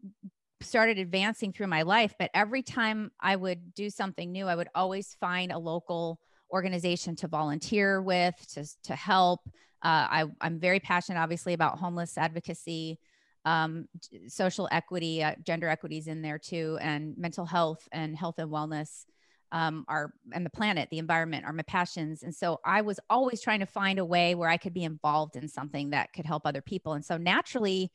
started 0.61 0.97
advancing 0.97 1.53
through 1.53 1.67
my 1.67 1.83
life. 1.83 2.13
But 2.17 2.31
every 2.33 2.63
time 2.63 3.11
I 3.19 3.35
would 3.35 3.73
do 3.73 3.89
something 3.89 4.31
new, 4.31 4.47
I 4.47 4.55
would 4.55 4.69
always 4.73 5.15
find 5.19 5.51
a 5.51 5.59
local 5.59 6.19
organization 6.51 7.15
to 7.17 7.27
volunteer 7.27 8.01
with, 8.01 8.35
to, 8.53 8.65
to 8.83 8.95
help. 8.95 9.41
Uh, 9.83 10.07
I, 10.09 10.25
I'm 10.41 10.59
very 10.59 10.79
passionate, 10.79 11.19
obviously, 11.19 11.53
about 11.53 11.77
homeless 11.77 12.17
advocacy 12.17 12.99
um, 13.47 13.87
social 14.27 14.67
equity, 14.73 15.23
uh, 15.23 15.35
gender 15.41 15.69
equities 15.69 16.07
in 16.07 16.21
there 16.21 16.37
too, 16.37 16.77
and 16.81 17.17
mental 17.17 17.45
health 17.45 17.87
and 17.93 18.13
health 18.13 18.39
and 18.39 18.51
wellness 18.51 19.05
um, 19.53 19.85
are 19.87 20.11
and 20.33 20.45
the 20.45 20.49
planet, 20.49 20.89
the 20.91 20.97
environment 20.97 21.45
are 21.45 21.53
my 21.53 21.63
passions. 21.63 22.23
And 22.23 22.35
so 22.35 22.59
I 22.65 22.81
was 22.81 22.99
always 23.09 23.39
trying 23.41 23.61
to 23.61 23.65
find 23.65 23.99
a 23.99 24.05
way 24.05 24.35
where 24.35 24.49
I 24.49 24.57
could 24.57 24.73
be 24.73 24.83
involved 24.83 25.37
in 25.37 25.47
something 25.47 25.91
that 25.91 26.11
could 26.11 26.25
help 26.25 26.45
other 26.45 26.61
people. 26.61 26.93
And 26.93 27.05
so 27.05 27.15
naturally, 27.15 27.89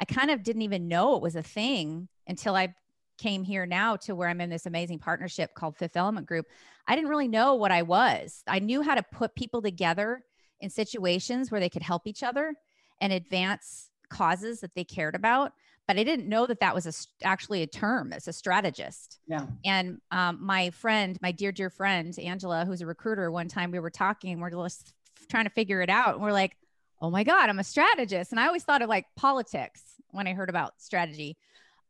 I 0.00 0.04
kind 0.04 0.30
of 0.30 0.42
didn't 0.42 0.62
even 0.62 0.88
know 0.88 1.16
it 1.16 1.22
was 1.22 1.36
a 1.36 1.42
thing 1.42 2.08
until 2.26 2.54
I 2.54 2.74
came 3.18 3.42
here 3.42 3.66
now 3.66 3.96
to 3.96 4.14
where 4.14 4.28
I'm 4.28 4.40
in 4.40 4.50
this 4.50 4.66
amazing 4.66 5.00
partnership 5.00 5.54
called 5.54 5.76
Fifth 5.76 5.96
Element 5.96 6.26
Group. 6.26 6.46
I 6.86 6.94
didn't 6.94 7.10
really 7.10 7.28
know 7.28 7.54
what 7.54 7.72
I 7.72 7.82
was. 7.82 8.42
I 8.46 8.60
knew 8.60 8.80
how 8.82 8.94
to 8.94 9.02
put 9.02 9.34
people 9.34 9.60
together 9.60 10.22
in 10.60 10.70
situations 10.70 11.50
where 11.50 11.60
they 11.60 11.68
could 11.68 11.82
help 11.82 12.06
each 12.06 12.22
other 12.22 12.54
and 13.00 13.12
advance 13.12 13.90
causes 14.08 14.60
that 14.60 14.74
they 14.74 14.84
cared 14.84 15.14
about 15.14 15.52
but 15.86 15.98
i 15.98 16.02
didn't 16.02 16.26
know 16.26 16.46
that 16.46 16.60
that 16.60 16.74
was 16.74 16.86
a, 16.86 17.26
actually 17.26 17.62
a 17.62 17.66
term 17.66 18.10
as 18.10 18.26
a 18.26 18.32
strategist 18.32 19.18
Yeah. 19.28 19.44
and 19.66 20.00
um, 20.10 20.38
my 20.40 20.70
friend 20.70 21.18
my 21.20 21.30
dear 21.30 21.52
dear 21.52 21.68
friend 21.68 22.18
angela 22.18 22.64
who's 22.64 22.80
a 22.80 22.86
recruiter 22.86 23.30
one 23.30 23.48
time 23.48 23.70
we 23.70 23.78
were 23.80 23.90
talking 23.90 24.32
and 24.32 24.40
we're 24.40 24.50
just 24.50 24.94
trying 25.28 25.44
to 25.44 25.50
figure 25.50 25.82
it 25.82 25.90
out 25.90 26.14
and 26.14 26.22
we're 26.22 26.32
like 26.32 26.56
oh 27.00 27.10
my 27.10 27.24
god 27.24 27.48
i'm 27.48 27.58
a 27.58 27.64
strategist. 27.64 28.32
And 28.32 28.40
i 28.40 28.46
always 28.46 28.64
thought 28.64 28.82
of 28.82 28.88
like 28.88 29.06
politics 29.16 29.82
when 30.10 30.26
i 30.26 30.32
heard 30.32 30.50
about 30.50 30.80
strategy. 30.80 31.36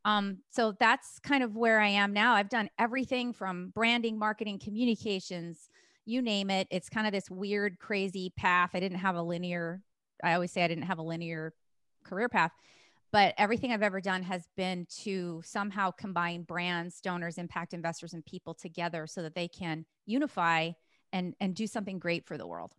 Um, 0.05 0.39
so 0.51 0.75
that's 0.79 1.19
kind 1.19 1.43
of 1.43 1.57
where 1.57 1.81
i 1.81 1.89
am 1.89 2.13
now. 2.13 2.35
I've 2.35 2.49
done 2.49 2.71
everything 2.79 3.33
from 3.33 3.71
branding 3.75 4.19
marketing 4.19 4.59
communications 4.59 5.69
you 6.07 6.23
name 6.23 6.49
it. 6.49 6.67
It's 6.71 6.89
kind 6.89 7.07
of 7.07 7.13
this 7.13 7.29
weird 7.29 7.79
crazy 7.79 8.33
path. 8.35 8.71
I 8.73 8.81
didn't 8.81 9.01
have 9.01 9.15
a 9.17 9.21
linear 9.23 9.83
i 10.23 10.35
always 10.35 10.53
say 10.53 10.63
i 10.63 10.69
didn't 10.69 10.85
have 10.85 10.99
a 10.99 11.03
linear 11.03 11.53
career 12.05 12.29
path 12.29 12.53
but 13.11 13.35
everything 13.39 13.73
i've 13.73 13.83
ever 13.83 14.01
done 14.01 14.23
has 14.23 14.49
been 14.57 14.87
to 15.03 15.41
somehow 15.45 15.91
combine 15.91 16.43
brands 16.43 17.01
donors 17.01 17.39
impact 17.39 17.75
investors 17.75 18.15
and 18.15 18.25
people 18.25 18.55
together 18.55 19.07
so 19.07 19.23
that 19.23 19.35
they 19.35 19.49
can 19.49 19.85
unify 20.07 20.71
and 21.13 21.35
and 21.41 21.55
do 21.55 21.67
something 21.67 21.99
great 21.99 22.27
for 22.27 22.39
the 22.39 22.47
world 22.47 22.75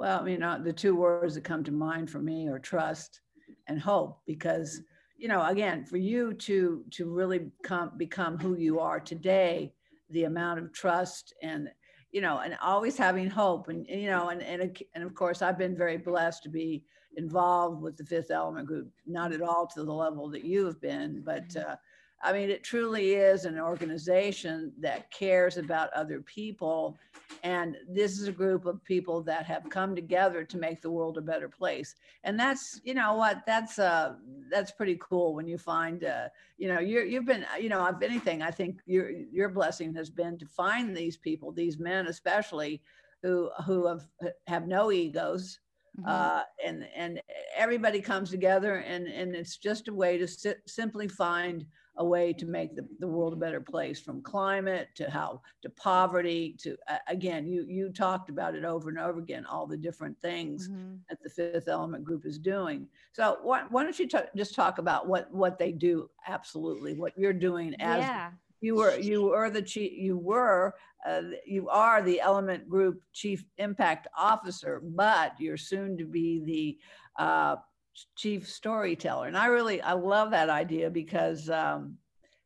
Well, 0.00 0.26
you 0.26 0.38
know, 0.38 0.58
the 0.58 0.72
two 0.72 0.96
words 0.96 1.34
that 1.34 1.44
come 1.44 1.62
to 1.62 1.72
mind 1.72 2.08
for 2.08 2.20
me 2.20 2.48
are 2.48 2.58
trust 2.58 3.20
and 3.68 3.78
hope, 3.78 4.22
because 4.26 4.80
you 5.18 5.28
know, 5.28 5.44
again, 5.44 5.84
for 5.84 5.98
you 5.98 6.32
to 6.32 6.82
to 6.92 7.10
really 7.10 7.50
come 7.62 7.92
become 7.98 8.38
who 8.38 8.56
you 8.56 8.80
are 8.80 8.98
today, 8.98 9.74
the 10.08 10.24
amount 10.24 10.58
of 10.58 10.72
trust 10.72 11.34
and 11.42 11.68
you 12.12 12.22
know, 12.22 12.38
and 12.38 12.56
always 12.62 12.96
having 12.96 13.28
hope, 13.28 13.68
and 13.68 13.86
you 13.86 14.06
know, 14.06 14.30
and 14.30 14.42
and 14.42 14.74
and 14.94 15.04
of 15.04 15.14
course, 15.14 15.42
I've 15.42 15.58
been 15.58 15.76
very 15.76 15.98
blessed 15.98 16.44
to 16.44 16.48
be 16.48 16.82
involved 17.18 17.82
with 17.82 17.98
the 17.98 18.04
Fifth 18.06 18.30
Element 18.30 18.68
Group, 18.68 18.90
not 19.06 19.32
at 19.34 19.42
all 19.42 19.66
to 19.74 19.84
the 19.84 19.92
level 19.92 20.30
that 20.30 20.44
you 20.46 20.64
have 20.64 20.80
been, 20.80 21.22
but. 21.22 21.54
Uh, 21.54 21.76
I 22.22 22.32
mean, 22.32 22.50
it 22.50 22.62
truly 22.62 23.14
is 23.14 23.44
an 23.44 23.58
organization 23.58 24.72
that 24.80 25.10
cares 25.10 25.56
about 25.56 25.92
other 25.94 26.20
people. 26.20 26.98
And 27.42 27.76
this 27.88 28.18
is 28.20 28.28
a 28.28 28.32
group 28.32 28.66
of 28.66 28.84
people 28.84 29.22
that 29.22 29.46
have 29.46 29.70
come 29.70 29.94
together 29.94 30.44
to 30.44 30.58
make 30.58 30.82
the 30.82 30.90
world 30.90 31.16
a 31.16 31.22
better 31.22 31.48
place. 31.48 31.94
And 32.24 32.38
that's, 32.38 32.80
you 32.84 32.92
know 32.94 33.14
what, 33.14 33.42
that's 33.46 33.78
uh 33.78 34.14
that's 34.50 34.72
pretty 34.72 34.98
cool 35.00 35.34
when 35.34 35.46
you 35.46 35.56
find 35.56 36.04
uh, 36.04 36.28
you 36.58 36.68
know, 36.68 36.80
you're 36.80 37.04
you've 37.04 37.24
been, 37.26 37.46
you 37.58 37.68
know, 37.68 37.86
if 37.86 38.02
anything, 38.02 38.42
I 38.42 38.50
think 38.50 38.80
your 38.84 39.10
your 39.10 39.48
blessing 39.48 39.94
has 39.94 40.10
been 40.10 40.36
to 40.38 40.46
find 40.46 40.94
these 40.94 41.16
people, 41.16 41.52
these 41.52 41.78
men 41.78 42.06
especially, 42.08 42.82
who 43.22 43.50
who 43.66 43.86
have 43.86 44.06
have 44.46 44.66
no 44.66 44.92
egos. 44.92 45.60
Mhm. 45.98 46.08
Uh, 46.08 46.42
and 46.64 46.86
and 46.94 47.20
everybody 47.56 48.00
comes 48.00 48.30
together 48.30 48.76
and 48.76 49.08
and 49.08 49.34
it's 49.34 49.56
just 49.56 49.88
a 49.88 49.94
way 49.94 50.18
to 50.18 50.28
si- 50.28 50.54
simply 50.66 51.08
find 51.08 51.66
a 52.00 52.04
way 52.04 52.32
to 52.32 52.46
make 52.46 52.74
the, 52.74 52.88
the 52.98 53.06
world 53.06 53.32
a 53.34 53.36
better 53.36 53.60
place 53.60 54.00
from 54.00 54.22
climate 54.22 54.88
to 54.96 55.08
how 55.10 55.40
to 55.62 55.70
poverty 55.70 56.56
to 56.58 56.76
uh, 56.88 56.96
again 57.08 57.46
you 57.46 57.64
you 57.68 57.90
talked 57.92 58.30
about 58.30 58.54
it 58.54 58.64
over 58.64 58.88
and 58.88 58.98
over 58.98 59.20
again 59.20 59.44
all 59.46 59.66
the 59.66 59.76
different 59.76 60.18
things 60.20 60.68
Mhm. 60.68 60.98
that 61.08 61.18
the 61.22 61.30
fifth 61.30 61.68
element 61.68 62.02
group 62.04 62.24
is 62.26 62.38
doing 62.38 62.88
so 63.12 63.38
why, 63.42 63.64
why 63.70 63.82
don't 63.84 63.98
you 63.98 64.08
ta- 64.08 64.32
just 64.36 64.54
talk 64.54 64.78
about 64.78 65.06
what 65.08 65.30
what 65.32 65.58
they 65.58 65.72
do 65.72 66.08
absolutely 66.26 66.94
what 66.94 67.12
you're 67.16 67.32
doing 67.50 67.74
as 67.80 68.04
yeah 68.04 68.32
you 68.62 68.74
were 68.76 68.96
you 68.98 69.22
were 69.28 69.50
the 69.50 69.62
chief 69.62 69.92
you 69.92 70.16
were 70.18 70.74
uh, 71.06 71.22
you 71.46 71.68
are 71.68 72.02
the 72.02 72.20
element 72.20 72.68
group 72.68 73.02
chief 73.12 73.44
impact 73.58 74.06
officer 74.16 74.82
but 74.84 75.32
you're 75.38 75.56
soon 75.72 75.96
to 75.98 76.04
be 76.04 76.28
the 76.50 77.22
uh, 77.22 77.56
chief 78.16 78.48
storyteller. 78.48 79.26
And 79.26 79.36
i 79.36 79.46
really 79.46 79.80
i 79.82 79.92
love 79.92 80.30
that 80.30 80.50
idea 80.50 80.90
because 80.90 81.48
um, 81.50 81.96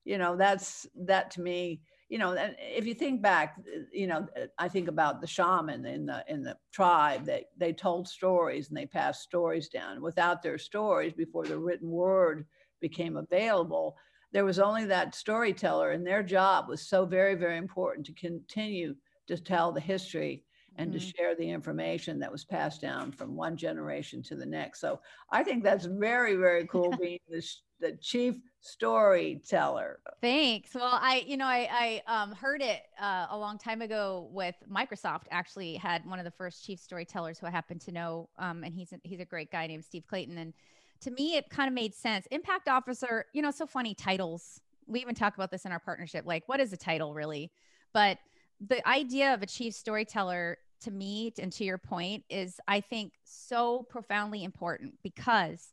you 0.04 0.18
know 0.18 0.36
that's 0.36 0.86
that 0.94 1.30
to 1.32 1.40
me 1.40 1.80
you 2.08 2.18
know 2.18 2.32
and 2.34 2.54
if 2.58 2.86
you 2.86 2.94
think 2.94 3.22
back 3.22 3.56
you 3.92 4.06
know 4.06 4.26
i 4.58 4.68
think 4.68 4.88
about 4.88 5.20
the 5.20 5.26
shaman 5.26 5.86
in 5.86 6.06
the 6.06 6.24
in 6.28 6.42
the 6.42 6.56
tribe 6.72 7.24
that 7.24 7.44
they 7.56 7.72
told 7.72 8.06
stories 8.06 8.68
and 8.68 8.76
they 8.76 8.86
passed 8.86 9.22
stories 9.22 9.68
down. 9.68 10.02
Without 10.02 10.42
their 10.42 10.58
stories 10.58 11.12
before 11.12 11.44
the 11.44 11.58
written 11.58 11.90
word 11.90 12.46
became 12.80 13.16
available 13.16 13.96
there 14.32 14.44
was 14.44 14.58
only 14.58 14.84
that 14.84 15.14
storyteller 15.14 15.92
and 15.92 16.06
their 16.06 16.22
job 16.22 16.68
was 16.68 16.88
so 16.88 17.06
very 17.06 17.34
very 17.34 17.56
important 17.56 18.04
to 18.04 18.12
continue 18.12 18.94
to 19.26 19.38
tell 19.38 19.72
the 19.72 19.80
history 19.80 20.44
and 20.76 20.92
to 20.92 20.98
Mhm. 20.98 21.16
share 21.16 21.34
the 21.34 21.48
information 21.48 22.18
that 22.18 22.32
was 22.32 22.44
passed 22.44 22.80
down 22.80 23.12
from 23.12 23.36
one 23.36 23.56
generation 23.56 24.22
to 24.22 24.36
the 24.36 24.46
next 24.46 24.80
so 24.80 25.00
i 25.30 25.42
think 25.42 25.62
that's 25.62 25.84
very 25.86 26.36
very 26.36 26.66
cool 26.74 26.96
being 26.96 27.18
the, 27.28 27.40
sh- 27.40 27.62
the 27.80 27.92
chief 27.96 28.34
storyteller 28.60 30.00
Thanks. 30.20 30.74
Well, 30.74 30.98
I, 31.02 31.22
you 31.26 31.36
know, 31.36 31.44
I, 31.44 32.00
I 32.08 32.22
um, 32.22 32.32
heard 32.32 32.62
it 32.62 32.80
uh, 32.98 33.26
a 33.30 33.36
long 33.36 33.58
time 33.58 33.82
ago 33.82 34.30
with 34.32 34.54
Microsoft. 34.70 35.24
Actually, 35.30 35.74
had 35.74 36.06
one 36.06 36.18
of 36.18 36.24
the 36.24 36.30
first 36.30 36.64
chief 36.64 36.78
storytellers 36.80 37.38
who 37.38 37.46
I 37.46 37.50
happen 37.50 37.78
to 37.80 37.92
know, 37.92 38.30
um, 38.38 38.64
and 38.64 38.74
he's 38.74 38.92
a, 38.92 39.00
he's 39.02 39.20
a 39.20 39.26
great 39.26 39.50
guy 39.50 39.66
named 39.66 39.84
Steve 39.84 40.06
Clayton. 40.06 40.38
And 40.38 40.54
to 41.00 41.10
me, 41.10 41.36
it 41.36 41.50
kind 41.50 41.68
of 41.68 41.74
made 41.74 41.94
sense. 41.94 42.26
Impact 42.30 42.68
officer, 42.68 43.26
you 43.34 43.42
know, 43.42 43.50
so 43.50 43.66
funny 43.66 43.94
titles. 43.94 44.60
We 44.86 45.00
even 45.02 45.14
talk 45.14 45.34
about 45.34 45.50
this 45.50 45.66
in 45.66 45.72
our 45.72 45.78
partnership. 45.80 46.24
Like, 46.24 46.44
what 46.46 46.58
is 46.58 46.72
a 46.72 46.76
title 46.78 47.12
really? 47.12 47.50
But 47.92 48.18
the 48.66 48.86
idea 48.88 49.34
of 49.34 49.42
a 49.42 49.46
chief 49.46 49.74
storyteller 49.74 50.56
to 50.82 50.90
me, 50.90 51.32
and 51.38 51.52
to 51.52 51.64
your 51.64 51.78
point, 51.78 52.24
is 52.28 52.60
I 52.68 52.80
think 52.80 53.12
so 53.24 53.86
profoundly 53.88 54.44
important 54.44 54.94
because 55.02 55.72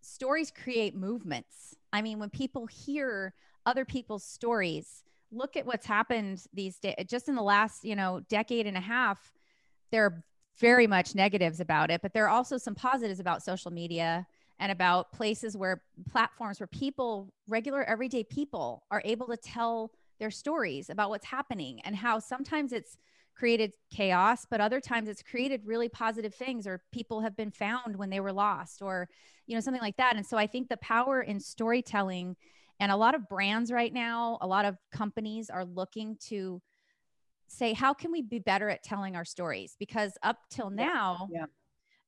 stories 0.00 0.50
create 0.50 0.94
movements. 0.94 1.74
I 1.92 2.02
mean, 2.02 2.18
when 2.18 2.30
people 2.30 2.66
hear 2.66 3.34
other 3.66 3.84
people's 3.84 4.24
stories, 4.24 5.02
look 5.32 5.56
at 5.56 5.66
what's 5.66 5.86
happened 5.86 6.44
these 6.52 6.78
days, 6.78 6.94
just 7.08 7.28
in 7.28 7.34
the 7.34 7.42
last, 7.42 7.84
you 7.84 7.96
know, 7.96 8.20
decade 8.28 8.66
and 8.66 8.76
a 8.76 8.80
half, 8.80 9.32
there 9.90 10.04
are 10.04 10.24
very 10.60 10.86
much 10.86 11.14
negatives 11.14 11.60
about 11.60 11.90
it, 11.90 12.00
but 12.02 12.12
there 12.12 12.24
are 12.24 12.28
also 12.28 12.56
some 12.56 12.74
positives 12.74 13.20
about 13.20 13.42
social 13.42 13.70
media 13.70 14.26
and 14.60 14.70
about 14.70 15.12
places 15.12 15.56
where 15.56 15.82
platforms 16.10 16.60
where 16.60 16.66
people, 16.68 17.32
regular 17.48 17.82
everyday 17.84 18.22
people, 18.22 18.84
are 18.90 19.02
able 19.04 19.26
to 19.26 19.36
tell 19.36 19.90
their 20.20 20.30
stories 20.30 20.90
about 20.90 21.10
what's 21.10 21.26
happening 21.26 21.80
and 21.84 21.96
how 21.96 22.18
sometimes 22.18 22.72
it's 22.72 22.96
created 23.34 23.72
chaos, 23.90 24.46
but 24.48 24.60
other 24.60 24.80
times 24.80 25.08
it's 25.08 25.22
created 25.22 25.62
really 25.64 25.88
positive 25.88 26.34
things 26.34 26.66
or 26.66 26.82
people 26.92 27.20
have 27.20 27.36
been 27.36 27.50
found 27.50 27.96
when 27.96 28.10
they 28.10 28.20
were 28.20 28.32
lost 28.32 28.80
or, 28.80 29.08
you 29.46 29.54
know, 29.54 29.60
something 29.60 29.82
like 29.82 29.96
that. 29.96 30.16
And 30.16 30.26
so 30.26 30.36
I 30.36 30.46
think 30.46 30.68
the 30.68 30.76
power 30.78 31.20
in 31.20 31.40
storytelling 31.40 32.36
and 32.80 32.90
a 32.90 32.96
lot 32.96 33.14
of 33.14 33.28
brands 33.28 33.70
right 33.72 33.92
now, 33.92 34.38
a 34.40 34.46
lot 34.46 34.64
of 34.64 34.76
companies 34.92 35.50
are 35.50 35.64
looking 35.64 36.16
to 36.28 36.60
say, 37.48 37.72
how 37.72 37.94
can 37.94 38.10
we 38.10 38.22
be 38.22 38.38
better 38.38 38.68
at 38.68 38.82
telling 38.82 39.16
our 39.16 39.24
stories? 39.24 39.76
Because 39.78 40.12
up 40.22 40.38
till 40.50 40.70
now, 40.70 41.28
yeah. 41.30 41.46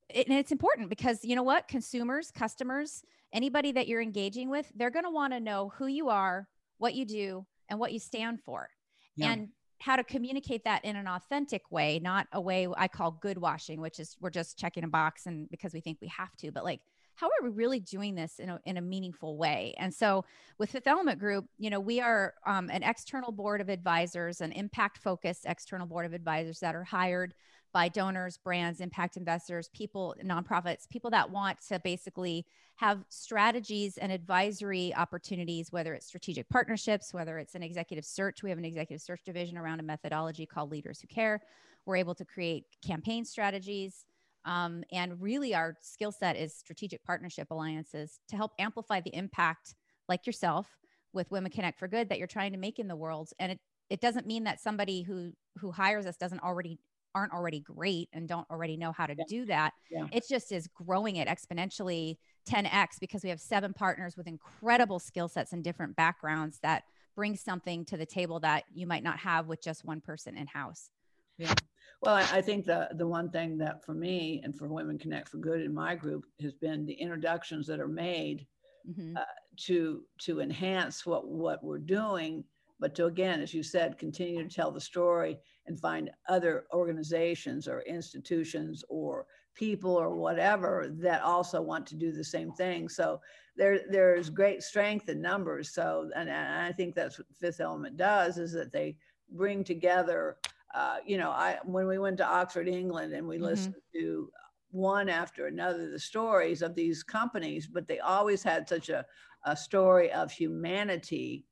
it, 0.09 0.27
and 0.29 0.37
it's 0.37 0.53
important 0.53 0.89
because 0.89 1.25
you 1.25 1.37
know 1.37 1.43
what? 1.43 1.69
Consumers, 1.69 2.31
customers, 2.31 3.03
anybody 3.33 3.73
that 3.73 3.87
you're 3.87 4.03
engaging 4.03 4.49
with, 4.49 4.71
they're 4.75 4.91
going 4.91 5.05
to 5.05 5.11
want 5.11 5.33
to 5.33 5.41
know 5.41 5.73
who 5.77 5.87
you 5.87 6.09
are, 6.09 6.49
what 6.79 6.95
you 6.95 7.05
do, 7.05 7.47
and 7.69 7.79
what 7.79 7.93
you 7.93 7.99
stand 7.99 8.41
for. 8.41 8.69
Yeah. 9.17 9.33
And 9.33 9.49
how 9.79 9.97
to 9.97 10.05
communicate 10.05 10.65
that 10.65 10.85
in 10.85 10.97
an 10.97 11.07
authentic 11.07 11.71
way, 11.71 11.99
not 11.99 12.27
a 12.33 12.41
way 12.41 12.67
I 12.77 12.89
call 12.89 13.11
good 13.11 13.39
washing, 13.39 13.81
which 13.81 14.01
is 14.01 14.17
we're 14.21 14.31
just 14.31 14.59
checking 14.59 14.85
a 14.85 14.89
box 14.89 15.27
and 15.27 15.49
because 15.51 15.73
we 15.75 15.81
think 15.81 15.99
we 16.01 16.09
have 16.09 16.35
to, 16.39 16.51
but 16.51 16.65
like, 16.65 16.81
how 17.17 17.27
are 17.27 17.45
we 17.45 17.49
really 17.49 17.81
doing 17.81 18.15
this 18.15 18.39
in 18.39 18.51
a, 18.51 18.61
in 18.67 18.77
a 18.77 18.81
meaningful 18.81 19.39
way? 19.39 19.75
And 19.79 19.93
so 19.93 20.25
with 20.59 20.71
Fifth 20.71 20.87
Element 20.87 21.19
Group, 21.19 21.47
you 21.59 21.71
know, 21.71 21.81
we 21.81 22.01
are 22.01 22.35
um, 22.47 22.69
an 22.71 22.83
external 22.83 23.33
board 23.33 23.61
of 23.61 23.71
advisors, 23.71 24.43
an 24.43 24.53
impact 24.53 24.99
focused 24.99 25.47
external 25.47 25.87
board 25.87 26.05
of 26.05 26.13
advisors 26.13 26.61
that 26.61 26.75
are 26.75 26.85
hired 26.85 27.35
by 27.77 27.89
donors, 27.91 28.39
brands, 28.39 28.81
impact 28.81 29.19
investors, 29.19 29.69
people, 29.75 30.15
nonprofits, 30.25 30.89
people 30.89 31.11
that 31.11 31.31
want 31.31 31.59
to 31.61 31.79
basically 31.81 32.47
have 32.77 33.05
strategies 33.11 33.99
and 33.99 34.11
advisory 34.11 34.95
opportunities, 34.95 35.71
whether 35.71 35.93
it's 35.93 36.07
strategic 36.07 36.49
partnerships, 36.49 37.13
whether 37.13 37.37
it's 37.37 37.55
an 37.55 37.63
executive 37.63 38.07
search. 38.07 38.43
We 38.43 38.49
have 38.49 38.59
an 38.59 38.65
executive 38.65 39.03
search 39.03 39.21
division 39.27 39.59
around 39.59 39.81
a 39.81 39.83
methodology 39.83 40.47
called 40.47 40.71
Leaders 40.71 41.03
Who 41.03 41.07
Care. 41.09 41.43
We're 41.85 41.97
able 41.97 42.15
to 42.15 42.25
create 42.25 42.65
campaign 42.83 43.27
strategies. 43.27 44.07
Um, 44.47 44.83
and 44.91 45.21
really, 45.21 45.55
our 45.55 45.77
skill 45.83 46.13
set 46.13 46.35
is 46.35 46.55
strategic 46.55 47.05
partnership 47.05 47.49
alliances 47.51 48.21
to 48.31 48.37
help 48.37 48.53
amplify 48.59 49.03
the 49.03 49.15
impact, 49.15 49.75
like 50.09 50.27
yourself, 50.27 50.67
with 51.13 51.31
Women 51.31 51.53
Connect 51.53 51.79
for 51.79 51.89
Good 51.89 52.09
that 52.09 52.17
you're 52.17 52.27
trying 52.27 52.53
to 52.53 52.59
make 52.59 52.79
in 52.79 52.89
the 52.89 52.97
world. 52.97 53.29
And 53.39 53.53
it, 53.53 53.61
it 53.91 54.01
doesn't 54.01 54.27
mean 54.27 54.45
that 54.45 54.63
somebody 54.63 55.03
who 55.03 55.33
who 55.59 55.73
hires 55.73 56.07
us 56.07 56.17
doesn't 56.17 56.41
already 56.41 56.79
aren't 57.17 57.33
already 57.33 57.61
great 57.61 58.11
and 58.13 58.29
don't 58.29 58.49
already 58.51 58.77
know 58.77 58.93
how 58.93 59.07
to 59.07 59.15
Yeah. 59.17 59.25
do 59.27 59.47
that. 59.47 59.73
Yeah. 59.91 60.07
It 60.13 60.25
just 60.29 60.53
is 60.53 60.69
growing 60.69 61.17
it 61.17 61.27
exponentially 61.29 62.19
10x 62.47 62.99
because 63.01 63.25
we 63.25 63.31
have 63.31 63.41
seven 63.41 63.73
partners 63.73 64.17
with 64.19 64.27
incredible 64.29 64.99
skill 64.99 65.27
sets 65.27 65.53
and 65.55 65.65
different 65.65 65.97
backgrounds 65.97 66.59
that 66.61 66.85
bring 67.17 67.35
something 67.35 67.87
to 67.87 67.97
the 67.97 68.05
table 68.05 68.39
that 68.41 68.65
you 68.75 68.87
might 68.87 69.03
not 69.03 69.19
have 69.19 69.47
with 69.47 69.63
just 69.63 69.83
one 69.85 70.03
person 70.03 70.37
in 70.37 70.47
house. 70.47 70.91
Yeah. 71.39 71.55
Well, 72.03 72.15
I, 72.17 72.21
I 72.39 72.43
think 72.43 72.67
the 72.67 72.89
the 72.93 73.07
one 73.07 73.31
thing 73.31 73.57
that 73.59 73.83
for 73.83 73.95
me 73.95 74.43
and 74.45 74.55
for 74.57 74.69
Women 74.69 74.99
Connect 74.99 75.31
for 75.31 75.39
Good 75.39 75.63
in 75.63 75.73
my 75.73 75.95
group 75.95 76.27
has 76.43 76.53
been 76.53 76.85
the 76.85 76.93
introductions 76.93 77.67
that 77.69 77.81
are 77.81 77.89
made 77.89 78.47
Mhm. 78.87 79.17
uh, 79.17 79.25
to 79.65 80.07
to 80.19 80.41
enhance 80.41 81.07
what 81.07 81.27
what 81.27 81.65
we're 81.65 81.79
doing, 81.79 82.45
but 82.79 82.95
to 82.97 83.07
again, 83.07 83.41
as 83.41 83.55
you 83.55 83.63
said, 83.63 83.97
continue 83.99 84.47
to 84.47 84.55
tell 84.55 84.71
the 84.71 84.81
story 84.81 85.39
and 85.67 85.79
find 85.81 86.11
other 86.29 86.67
organizations 86.73 87.67
or 87.69 87.81
institutions 87.83 88.85
or 88.89 89.27
people 89.55 89.91
or 89.93 90.15
whatever 90.17 90.89
that 90.99 91.23
also 91.23 91.61
want 91.63 91.87
to 91.87 91.97
do 91.97 92.13
the 92.13 92.25
same 92.25 92.53
thing. 92.53 92.89
So 92.89 93.21
there 93.57 93.81
there's 93.91 94.31
great 94.31 94.63
strength 94.63 95.09
in 95.09 95.21
numbers. 95.21 95.71
So 95.71 96.11
and, 96.15 96.29
and 96.29 96.63
I 96.63 96.73
think 96.73 96.95
that's 96.95 97.19
what 97.19 97.27
Fifth 97.39 97.61
Element 97.61 97.97
does 97.97 98.39
is 98.39 98.53
that 98.53 98.73
they 98.73 98.97
bring 99.31 99.65
together. 99.65 100.37
Uh, 100.75 100.99
you 101.07 101.17
know, 101.17 101.31
I 101.31 101.59
when 101.65 101.87
we 101.87 101.99
went 101.99 102.19
to 102.19 102.27
Oxford, 102.27 102.69
England, 102.69 103.13
and 103.15 103.27
we 103.27 103.39
Mhm. 103.39 103.43
listened 103.45 103.83
to 103.95 104.31
one 104.71 105.09
after 105.09 105.47
another 105.47 105.91
the 105.91 105.99
stories 105.99 106.61
of 106.61 106.75
these 106.75 107.03
companies, 107.03 107.67
but 107.67 107.87
they 107.89 107.99
always 108.01 108.43
had 108.43 108.69
such 108.69 108.89
a, 108.91 109.07
a 109.45 109.57
story 109.57 110.13
of 110.13 110.31
humanity 110.31 111.47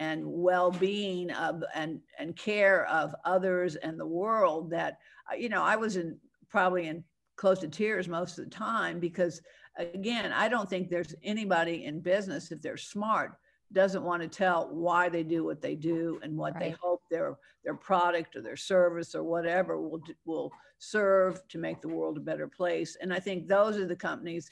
and 0.00 0.22
well-being 0.24 1.30
of 1.32 1.62
and 1.74 2.00
and 2.18 2.36
care 2.36 2.86
of 2.86 3.14
others 3.24 3.76
and 3.76 3.98
the 3.98 4.06
world 4.06 4.70
that 4.70 4.98
uh, 5.30 5.34
you 5.34 5.48
know 5.48 5.62
I 5.62 5.76
was 5.76 5.96
in 5.96 6.18
probably 6.48 6.86
in 6.86 7.04
close 7.36 7.60
to 7.60 7.68
tears 7.68 8.08
most 8.08 8.38
of 8.38 8.44
the 8.44 8.50
time 8.50 9.00
because 9.00 9.40
again 9.76 10.32
I 10.32 10.48
don't 10.48 10.68
think 10.68 10.88
there's 10.88 11.14
anybody 11.22 11.84
in 11.84 12.00
business 12.00 12.50
if 12.52 12.62
they're 12.62 12.76
smart 12.76 13.32
doesn't 13.72 14.02
want 14.02 14.22
to 14.22 14.28
tell 14.28 14.68
why 14.70 15.08
they 15.08 15.22
do 15.22 15.44
what 15.44 15.60
they 15.60 15.74
do 15.74 16.18
and 16.22 16.36
what 16.36 16.58
they 16.58 16.70
hope 16.70 17.02
their 17.10 17.36
their 17.64 17.74
product 17.74 18.34
or 18.36 18.40
their 18.40 18.56
service 18.56 19.14
or 19.14 19.22
whatever 19.22 19.78
will 19.80 20.00
will 20.24 20.50
serve 20.78 21.46
to 21.48 21.58
make 21.58 21.80
the 21.80 21.88
world 21.88 22.16
a 22.16 22.20
better 22.20 22.46
place. 22.46 22.96
And 23.00 23.12
i 23.12 23.18
think 23.18 23.46
those 23.46 23.76
are 23.76 23.86
the 23.86 23.96
companies 23.96 24.48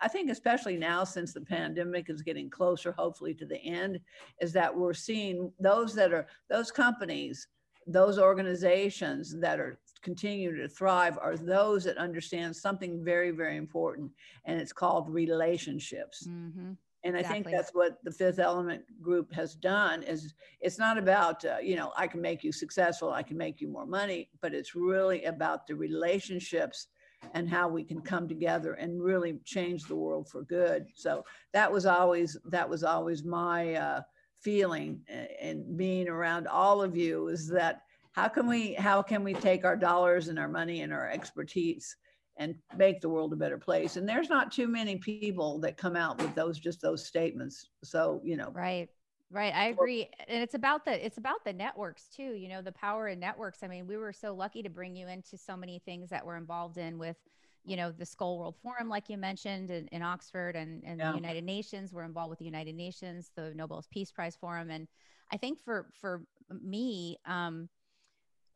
i 0.00 0.08
think 0.08 0.30
especially 0.30 0.76
now 0.76 1.04
since 1.04 1.32
the 1.32 1.40
pandemic 1.40 2.08
is 2.08 2.22
getting 2.22 2.48
closer 2.48 2.92
hopefully 2.92 3.34
to 3.34 3.46
the 3.46 3.58
end 3.58 4.00
is 4.40 4.52
that 4.52 4.74
we're 4.74 4.94
seeing 4.94 5.52
those 5.60 5.94
that 5.94 6.12
are 6.12 6.26
those 6.48 6.70
companies 6.70 7.48
those 7.86 8.18
organizations 8.18 9.38
that 9.40 9.60
are 9.60 9.78
continue 10.00 10.56
to 10.56 10.68
thrive 10.68 11.18
are 11.20 11.36
those 11.36 11.84
that 11.84 11.98
understand 11.98 12.54
something 12.54 13.04
very 13.04 13.30
very 13.30 13.56
important 13.56 14.10
and 14.46 14.60
it's 14.60 14.72
called 14.72 15.08
relationships. 15.10 16.26
Mhm. 16.26 16.76
And 17.04 17.16
I 17.16 17.22
think 17.22 17.50
that's 17.50 17.74
what 17.74 17.98
the 18.02 18.10
Fifth 18.10 18.38
Element 18.38 18.82
group 19.02 19.32
has 19.34 19.54
done. 19.54 20.02
Is 20.02 20.34
it's 20.60 20.78
not 20.78 20.98
about 20.98 21.44
uh, 21.44 21.58
you 21.62 21.76
know 21.76 21.92
I 21.96 22.06
can 22.06 22.20
make 22.20 22.42
you 22.42 22.50
successful, 22.50 23.12
I 23.12 23.22
can 23.22 23.36
make 23.36 23.60
you 23.60 23.68
more 23.68 23.86
money, 23.86 24.30
but 24.40 24.54
it's 24.54 24.74
really 24.74 25.24
about 25.24 25.66
the 25.66 25.76
relationships 25.76 26.88
and 27.32 27.48
how 27.48 27.68
we 27.68 27.84
can 27.84 28.00
come 28.00 28.28
together 28.28 28.74
and 28.74 29.02
really 29.02 29.38
change 29.44 29.84
the 29.84 29.96
world 29.96 30.28
for 30.28 30.42
good. 30.42 30.86
So 30.94 31.24
that 31.52 31.70
was 31.70 31.86
always 31.86 32.36
that 32.46 32.68
was 32.68 32.84
always 32.84 33.24
my 33.24 33.74
uh, 33.74 34.00
feeling 34.40 35.00
and 35.40 35.76
being 35.76 36.08
around 36.08 36.46
all 36.46 36.82
of 36.82 36.96
you 36.96 37.28
is 37.28 37.48
that 37.48 37.82
how 38.12 38.28
can 38.28 38.46
we 38.46 38.74
how 38.74 39.02
can 39.02 39.24
we 39.24 39.32
take 39.34 39.64
our 39.64 39.76
dollars 39.76 40.28
and 40.28 40.38
our 40.38 40.48
money 40.48 40.82
and 40.82 40.92
our 40.92 41.08
expertise 41.08 41.96
and 42.36 42.56
make 42.76 43.00
the 43.00 43.08
world 43.08 43.32
a 43.32 43.36
better 43.36 43.58
place. 43.58 43.96
And 43.96 44.08
there's 44.08 44.28
not 44.28 44.52
too 44.52 44.68
many 44.68 44.96
people 44.96 45.58
that 45.60 45.76
come 45.76 45.96
out 45.96 46.18
with 46.18 46.34
those 46.34 46.58
just 46.58 46.80
those 46.80 47.06
statements. 47.06 47.70
So, 47.84 48.20
you 48.24 48.36
know, 48.36 48.54
Right. 48.54 48.88
Right. 49.30 49.54
I 49.54 49.66
agree. 49.68 50.10
And 50.28 50.42
it's 50.42 50.54
about 50.54 50.84
the 50.84 51.04
it's 51.04 51.18
about 51.18 51.44
the 51.44 51.52
networks 51.52 52.08
too, 52.08 52.34
you 52.34 52.48
know, 52.48 52.62
the 52.62 52.72
power 52.72 53.08
in 53.08 53.18
networks. 53.18 53.62
I 53.62 53.68
mean, 53.68 53.86
we 53.86 53.96
were 53.96 54.12
so 54.12 54.34
lucky 54.34 54.62
to 54.62 54.68
bring 54.70 54.94
you 54.94 55.08
into 55.08 55.36
so 55.38 55.56
many 55.56 55.78
things 55.80 56.10
that 56.10 56.24
we're 56.24 56.36
involved 56.36 56.76
in 56.78 56.98
with, 56.98 57.16
you 57.64 57.76
know, 57.76 57.90
the 57.90 58.04
Skoll 58.04 58.38
World 58.38 58.56
Forum, 58.62 58.88
like 58.88 59.08
you 59.08 59.16
mentioned 59.16 59.70
in, 59.70 59.88
in 59.88 60.02
Oxford 60.02 60.54
and, 60.56 60.84
and 60.84 61.00
Yeah. 61.00 61.10
the 61.10 61.16
United 61.16 61.42
Nations. 61.44 61.92
We're 61.92 62.04
involved 62.04 62.30
with 62.30 62.38
the 62.38 62.44
United 62.44 62.74
Nations, 62.76 63.30
the 63.34 63.52
Nobel 63.54 63.82
Peace 63.90 64.12
Prize 64.12 64.36
Forum. 64.36 64.70
And 64.70 64.86
I 65.32 65.36
think 65.36 65.58
for 65.64 65.90
for 66.00 66.22
me, 66.50 67.16
um, 67.24 67.68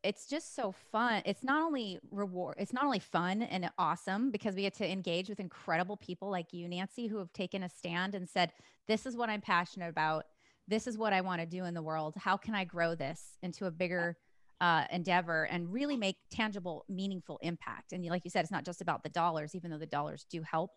it's 0.03 0.27
just 0.27 0.55
so 0.55 0.73
fun. 0.73 1.23
It's 1.25 1.43
not 1.43 1.63
only 1.63 1.99
reward, 2.11 2.57
it's 2.59 2.73
not 2.73 2.85
only 2.85 2.99
fun 3.01 3.43
and 3.43 3.71
awesome 3.79 4.31
because 4.31 4.55
we 4.55 4.63
get 4.63 4.75
to 4.75 4.91
engage 4.91 5.29
with 5.29 5.41
incredible 5.41 5.97
people 5.97 6.31
like 6.31 6.53
you, 6.53 6.69
Nancy, 6.69 7.07
who 7.09 7.19
have 7.19 7.33
taken 7.33 7.63
a 7.63 7.69
stand 7.69 8.15
and 8.15 8.29
said, 8.29 8.53
This 8.87 9.07
is 9.07 9.17
what 9.17 9.29
I'm 9.29 9.41
passionate 9.41 9.89
about. 9.89 10.25
This 10.69 10.87
is 10.87 10.99
what 10.99 11.13
I 11.13 11.21
want 11.23 11.41
to 11.41 11.47
do 11.47 11.65
in 11.65 11.75
the 11.75 11.83
world. 11.83 12.15
How 12.17 12.37
can 12.37 12.55
I 12.55 12.65
grow 12.65 12.95
this 12.95 13.39
into 13.43 13.67
a 13.67 13.71
bigger 13.71 14.17
uh, 14.61 14.85
endeavor 14.91 15.45
and 15.45 15.73
really 15.73 15.97
make 15.97 16.17
tangible, 16.31 16.85
meaningful 16.89 17.39
impact? 17.43 17.93
And 17.93 18.05
like 18.07 18.25
you 18.25 18.31
said, 18.31 18.43
it's 18.43 18.53
not 18.53 18.65
just 18.65 18.81
about 18.81 19.03
the 19.03 19.09
dollars, 19.09 19.55
even 19.55 19.71
though 19.71 19.79
the 19.79 19.87
dollars 19.87 20.27
do 20.31 20.43
help 20.43 20.71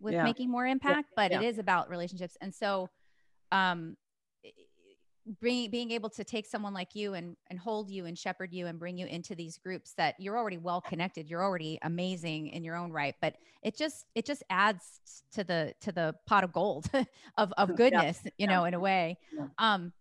with 0.00 0.14
Yeah. 0.14 0.24
making 0.24 0.50
more 0.50 0.66
impact, 0.66 1.10
but 1.16 1.32
it 1.32 1.42
yeah. 1.42 1.48
is 1.48 1.58
about 1.58 1.90
relationships. 1.90 2.36
And 2.40 2.54
so, 2.54 2.88
um, 3.50 3.96
being 5.40 5.70
being 5.70 5.90
able 5.92 6.10
to 6.10 6.24
take 6.24 6.46
someone 6.46 6.74
like 6.74 6.94
you 6.94 7.14
and 7.14 7.36
and 7.48 7.58
hold 7.58 7.90
you 7.90 8.06
and 8.06 8.18
shepherd 8.18 8.52
you 8.52 8.66
and 8.66 8.78
bring 8.78 8.98
you 8.98 9.06
into 9.06 9.34
these 9.34 9.56
groups 9.58 9.94
that 9.96 10.14
you're 10.18 10.36
already 10.36 10.58
well 10.58 10.80
connected 10.80 11.28
you're 11.28 11.42
already 11.42 11.78
amazing 11.82 12.48
in 12.48 12.64
your 12.64 12.76
own 12.76 12.90
right 12.90 13.14
but 13.20 13.34
it 13.62 13.76
just 13.76 14.06
it 14.16 14.26
just 14.26 14.42
adds 14.50 15.00
to 15.32 15.44
the 15.44 15.72
to 15.80 15.92
the 15.92 16.14
pot 16.26 16.42
of 16.42 16.52
gold 16.52 16.86
of 17.38 17.52
of 17.56 17.68
Yeah, 17.72 17.74
goodness 17.76 18.20
you 18.36 18.46
yeah. 18.46 18.46
know 18.46 18.64
in 18.64 18.74
a 18.74 18.80
way 18.80 19.16
Yeah. 19.32 19.46
um 19.58 19.92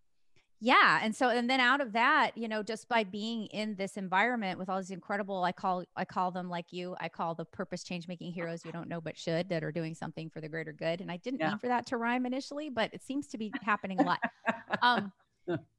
yeah 0.63 0.99
and 1.01 1.15
so 1.15 1.29
and 1.29 1.49
then 1.49 1.59
out 1.59 1.81
of 1.81 1.91
that 1.91 2.31
you 2.37 2.47
know 2.47 2.61
just 2.61 2.87
by 2.87 3.03
being 3.03 3.47
in 3.47 3.75
this 3.75 3.97
environment 3.97 4.59
with 4.59 4.69
all 4.69 4.77
these 4.77 4.91
incredible 4.91 5.43
i 5.43 5.51
call 5.51 5.83
i 5.95 6.05
call 6.05 6.29
them 6.31 6.49
like 6.49 6.71
you 6.71 6.95
i 7.01 7.09
call 7.09 7.33
the 7.33 7.43
purpose 7.45 7.83
change 7.83 8.07
making 8.07 8.31
heroes 8.31 8.63
you 8.63 8.71
don't 8.71 8.87
know 8.87 9.01
but 9.01 9.17
should 9.17 9.49
that 9.49 9.63
are 9.63 9.71
doing 9.71 9.95
something 9.95 10.29
for 10.29 10.39
the 10.39 10.47
greater 10.47 10.71
good 10.71 11.01
and 11.01 11.11
i 11.11 11.17
didn't 11.17 11.39
Yeah. 11.39 11.49
mean 11.49 11.57
for 11.57 11.67
that 11.67 11.87
to 11.87 11.97
rhyme 11.97 12.27
initially 12.27 12.69
but 12.69 12.93
it 12.93 13.03
seems 13.03 13.27
to 13.29 13.37
be 13.39 13.55
happening 13.63 13.99
a 13.99 14.03
lot 14.03 14.19
um 14.83 15.11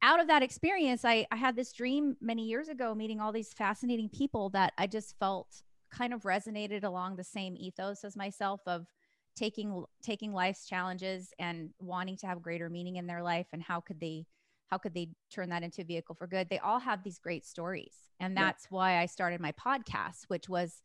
out 0.01 0.19
of 0.19 0.27
that 0.27 0.43
experience 0.43 1.05
I, 1.05 1.25
I 1.31 1.37
had 1.37 1.55
this 1.55 1.71
dream 1.71 2.17
many 2.21 2.45
years 2.45 2.67
ago 2.67 2.93
meeting 2.93 3.21
all 3.21 3.31
these 3.31 3.53
fascinating 3.53 4.09
people 4.09 4.49
that 4.49 4.73
i 4.77 4.85
just 4.85 5.17
felt 5.17 5.63
kind 5.91 6.13
of 6.13 6.23
resonated 6.23 6.83
along 6.83 7.15
the 7.15 7.23
same 7.23 7.55
ethos 7.57 8.03
as 8.03 8.17
myself 8.17 8.61
of 8.67 8.87
taking 9.35 9.83
taking 10.03 10.33
life's 10.33 10.67
challenges 10.67 11.33
and 11.39 11.69
wanting 11.79 12.17
to 12.17 12.27
have 12.27 12.41
greater 12.41 12.69
meaning 12.69 12.97
in 12.97 13.07
their 13.07 13.23
life 13.23 13.47
and 13.53 13.63
how 13.63 13.79
could 13.79 13.99
they 13.99 14.25
how 14.71 14.77
could 14.77 14.93
they 14.93 15.09
turn 15.29 15.49
that 15.49 15.63
into 15.63 15.81
a 15.81 15.85
vehicle 15.85 16.15
for 16.15 16.27
good 16.27 16.49
they 16.49 16.59
all 16.59 16.79
have 16.79 17.03
these 17.03 17.19
great 17.19 17.45
stories 17.45 17.93
and 18.19 18.35
Yeah. 18.35 18.45
that's 18.45 18.67
why 18.69 18.97
i 18.97 19.05
started 19.05 19.39
my 19.39 19.51
podcast 19.53 20.23
which 20.27 20.49
was 20.49 20.81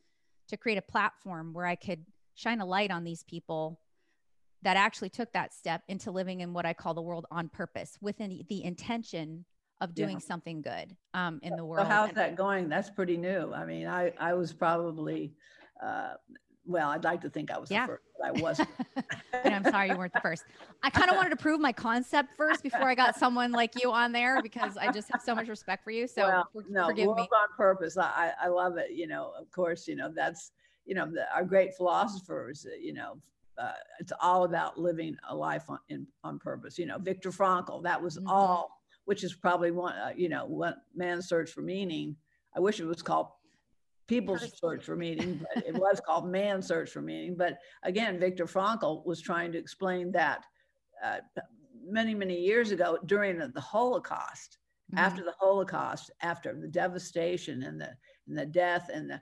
to 0.47 0.57
create 0.57 0.77
a 0.77 0.81
platform 0.83 1.53
where 1.53 1.65
i 1.65 1.75
could 1.75 2.05
shine 2.35 2.61
a 2.61 2.65
light 2.65 2.91
on 2.91 3.03
these 3.03 3.23
people 3.23 3.79
that 4.61 4.75
actually 4.77 5.09
took 5.09 5.31
that 5.33 5.53
step 5.53 5.83
into 5.87 6.11
living 6.11 6.41
in 6.41 6.51
what 6.51 6.65
I 6.65 6.73
call 6.73 6.93
the 6.93 7.01
world 7.01 7.25
on 7.31 7.47
purpose, 7.47 7.97
within 8.01 8.43
the 8.49 8.63
intention 8.65 9.45
of 9.79 9.91
Yeah. 9.95 10.05
doing 10.05 10.19
something 10.19 10.61
good 10.61 10.97
um, 11.13 11.39
in 11.43 11.55
the 11.55 11.63
world. 11.63 11.87
so 11.87 11.89
how's 11.93 12.11
that 12.11 12.35
going? 12.35 12.67
That's 12.67 12.89
pretty 12.89 13.15
new. 13.15 13.53
I 13.53 13.63
mean, 13.63 13.87
I, 13.87 14.11
I 14.19 14.33
was 14.33 14.51
probably, 14.51 15.33
uh, 15.81 16.15
well, 16.69 16.89
I'd 16.89 17.03
like 17.03 17.21
to 17.21 17.29
think 17.29 17.51
I 17.51 17.57
was 17.57 17.71
Yeah. 17.71 17.87
the 17.87 17.93
first, 17.93 18.03
but 18.19 18.27
I 18.27 18.31
wasn't. 18.31 18.69
and 19.43 19.55
I'm 19.55 19.63
sorry 19.63 19.89
you 19.89 19.97
weren't 19.97 20.13
the 20.13 20.21
first. 20.21 20.43
I 20.83 20.89
kind 20.91 21.09
of 21.09 21.17
wanted 21.17 21.31
to 21.31 21.35
prove 21.35 21.59
my 21.59 21.73
concept 21.73 22.29
first 22.37 22.61
before 22.61 22.87
I 22.87 22.95
got 22.95 23.15
someone 23.15 23.51
like 23.51 23.81
you 23.81 23.91
on 23.91 24.11
there 24.11 24.41
because 24.41 24.77
I 24.77 24.91
just 24.91 25.09
have 25.11 25.21
so 25.21 25.33
much 25.33 25.47
respect 25.47 25.83
for 25.83 25.91
you. 25.91 26.07
So 26.07 26.27
well, 26.27 26.49
for- 26.53 26.63
no, 26.69 26.85
forgive 26.87 27.07
me. 27.07 27.23
on 27.23 27.47
purpose. 27.57 27.97
I, 27.97 28.33
I 28.39 28.47
love 28.47 28.77
it. 28.77 28.91
You 28.91 29.07
know, 29.07 29.33
of 29.37 29.49
course, 29.51 29.87
you 29.87 29.95
know, 29.95 30.11
that's, 30.15 30.51
you 30.85 30.93
know, 30.93 31.07
the, 31.07 31.25
our 31.33 31.43
great 31.43 31.73
philosophers, 31.75 32.65
uh, 32.71 32.75
you 32.79 32.93
know, 32.93 33.17
uh, 33.57 33.73
it's 33.99 34.13
all 34.21 34.43
about 34.43 34.77
living 34.79 35.17
a 35.27 35.35
life 35.35 35.63
on, 35.69 35.79
in, 35.89 36.05
on 36.23 36.37
purpose. 36.37 36.77
You 36.77 36.85
know, 36.85 36.99
Viktor 36.99 37.31
Frankl, 37.31 37.81
that 37.83 38.01
was 38.01 38.17
Mhm. 38.19 38.27
all, 38.27 38.69
which 39.05 39.23
is 39.23 39.33
probably 39.33 39.71
one, 39.71 39.93
uh, 39.95 40.13
you 40.15 40.29
know, 40.29 40.45
what 40.45 40.75
man's 40.95 41.27
search 41.27 41.49
for 41.49 41.61
meaning. 41.61 42.15
I 42.55 42.59
wish 42.59 42.79
it 42.79 42.85
was 42.85 43.01
called 43.01 43.27
people's 44.09 44.41
Person. 44.41 44.57
search 44.61 44.83
for 44.85 44.95
meaning, 44.97 45.37
but 45.37 45.49
it 45.65 45.75
was 45.75 46.01
called 46.05 46.27
man's 46.29 46.67
search 46.67 46.91
for 46.91 47.01
meaning. 47.01 47.35
But 47.37 47.59
again, 47.83 48.19
Viktor 48.19 48.45
Frankl 48.45 49.05
was 49.05 49.21
trying 49.21 49.51
to 49.53 49.57
explain 49.57 50.11
that 50.13 50.45
uh, 51.03 51.21
many, 51.83 52.13
many 52.15 52.39
years 52.39 52.71
ago 52.71 52.99
during 53.05 53.37
the 53.39 53.61
Holocaust 53.61 54.59
Mhm. 54.91 54.97
after 54.99 55.23
the 55.23 55.35
Holocaust, 55.39 56.11
after 56.21 56.59
the 56.59 56.67
devastation 56.67 57.63
and 57.63 57.79
the 57.79 57.95
and 58.27 58.37
the 58.37 58.45
death 58.45 58.89
and 58.93 59.09
the 59.09 59.21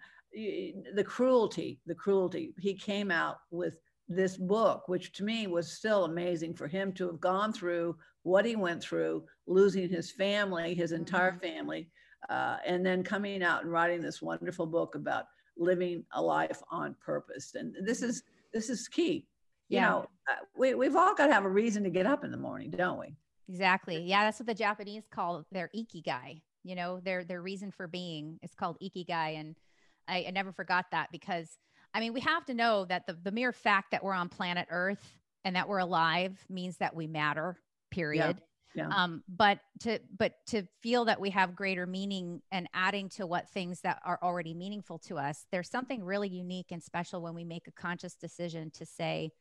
the 0.95 1.03
cruelty, 1.03 1.81
the 1.85 1.95
cruelty, 1.95 2.53
he 2.59 2.73
came 2.75 3.11
out 3.11 3.37
with 3.51 3.79
this 4.07 4.37
book, 4.37 4.87
which 4.87 5.11
to 5.13 5.23
me 5.23 5.47
was 5.47 5.71
still 5.71 6.05
amazing 6.05 6.53
for 6.55 6.67
him 6.67 6.93
to 6.93 7.07
have 7.07 7.19
gone 7.19 7.51
through 7.53 7.97
what 8.23 8.45
he 8.45 8.55
went 8.55 8.81
through, 8.81 9.25
losing 9.47 9.89
his 9.89 10.11
family, 10.11 10.73
his 10.73 10.91
entire 10.93 11.33
Mhm. 11.33 11.41
family, 11.41 11.91
uh, 12.29 12.57
and 12.65 12.85
then 12.85 13.03
coming 13.03 13.43
out 13.43 13.63
and 13.63 13.71
writing 13.71 14.01
this 14.01 14.21
wonderful 14.21 14.65
book 14.65 14.95
about 14.95 15.25
living 15.57 16.03
a 16.13 16.21
life 16.21 16.61
on 16.69 16.95
purpose. 17.03 17.55
And 17.55 17.75
this 17.83 18.01
is 18.01 18.23
this 18.53 18.69
is 18.69 18.87
key. 18.87 19.27
You 19.69 19.77
Yeah. 19.77 19.89
know, 19.89 20.05
uh, 20.29 20.35
we 20.55 20.73
we've 20.75 20.95
all 20.95 21.13
got 21.15 21.27
to 21.27 21.33
have 21.33 21.45
a 21.45 21.49
reason 21.49 21.83
to 21.83 21.89
get 21.89 22.05
up 22.05 22.23
in 22.23 22.31
the 22.31 22.37
morning, 22.37 22.71
don't 22.71 22.99
we? 22.99 23.15
Exactly. 23.49 24.01
Yeah, 24.03 24.25
that's 24.25 24.39
what 24.39 24.47
the 24.47 24.53
Japanese 24.53 25.07
call 25.09 25.45
their 25.51 25.69
ikigai. 25.75 26.41
you 26.63 26.75
know, 26.75 26.99
their 26.99 27.23
their 27.23 27.41
reason 27.41 27.71
for 27.71 27.87
being. 27.87 28.39
It's 28.41 28.53
called 28.55 28.77
ikigai, 28.83 29.39
and 29.39 29.55
I, 30.07 30.25
I 30.27 30.31
never 30.31 30.51
forgot 30.51 30.85
that 30.91 31.09
because 31.11 31.57
I 31.93 31.99
mean, 32.01 32.13
we 32.13 32.19
have 32.21 32.45
to 32.45 32.53
know 32.53 32.85
that 32.85 33.07
the 33.07 33.13
the 33.13 33.31
mere 33.31 33.53
fact 33.53 33.91
that 33.91 34.03
we're 34.03 34.13
on 34.13 34.27
planet 34.29 34.67
Earth 34.69 35.15
and 35.45 35.55
that 35.55 35.69
we're 35.69 35.77
alive 35.79 36.43
means 36.49 36.77
that 36.77 36.93
we 36.95 37.07
matter. 37.07 37.57
Period. 37.89 38.37
Yeah. 38.39 38.45
Um, 38.91 39.23
but 39.27 39.59
to 39.81 39.99
but 40.17 40.33
to 40.47 40.63
feel 40.81 41.05
that 41.05 41.19
we 41.19 41.29
have 41.31 41.55
greater 41.55 41.85
meaning 41.85 42.41
and 42.51 42.67
adding 42.73 43.09
to 43.09 43.25
what 43.27 43.49
things 43.49 43.81
that 43.81 44.01
are 44.05 44.19
already 44.21 44.53
meaningful 44.53 44.97
to 44.99 45.17
us, 45.17 45.45
there's 45.51 45.69
something 45.69 46.03
really 46.03 46.29
unique 46.29 46.67
and 46.71 46.81
special 46.81 47.21
when 47.21 47.33
we 47.35 47.43
make 47.43 47.67
a 47.67 47.71
conscious 47.71 48.15
decision 48.15 48.71
to 48.71 48.85
say, 48.85 49.31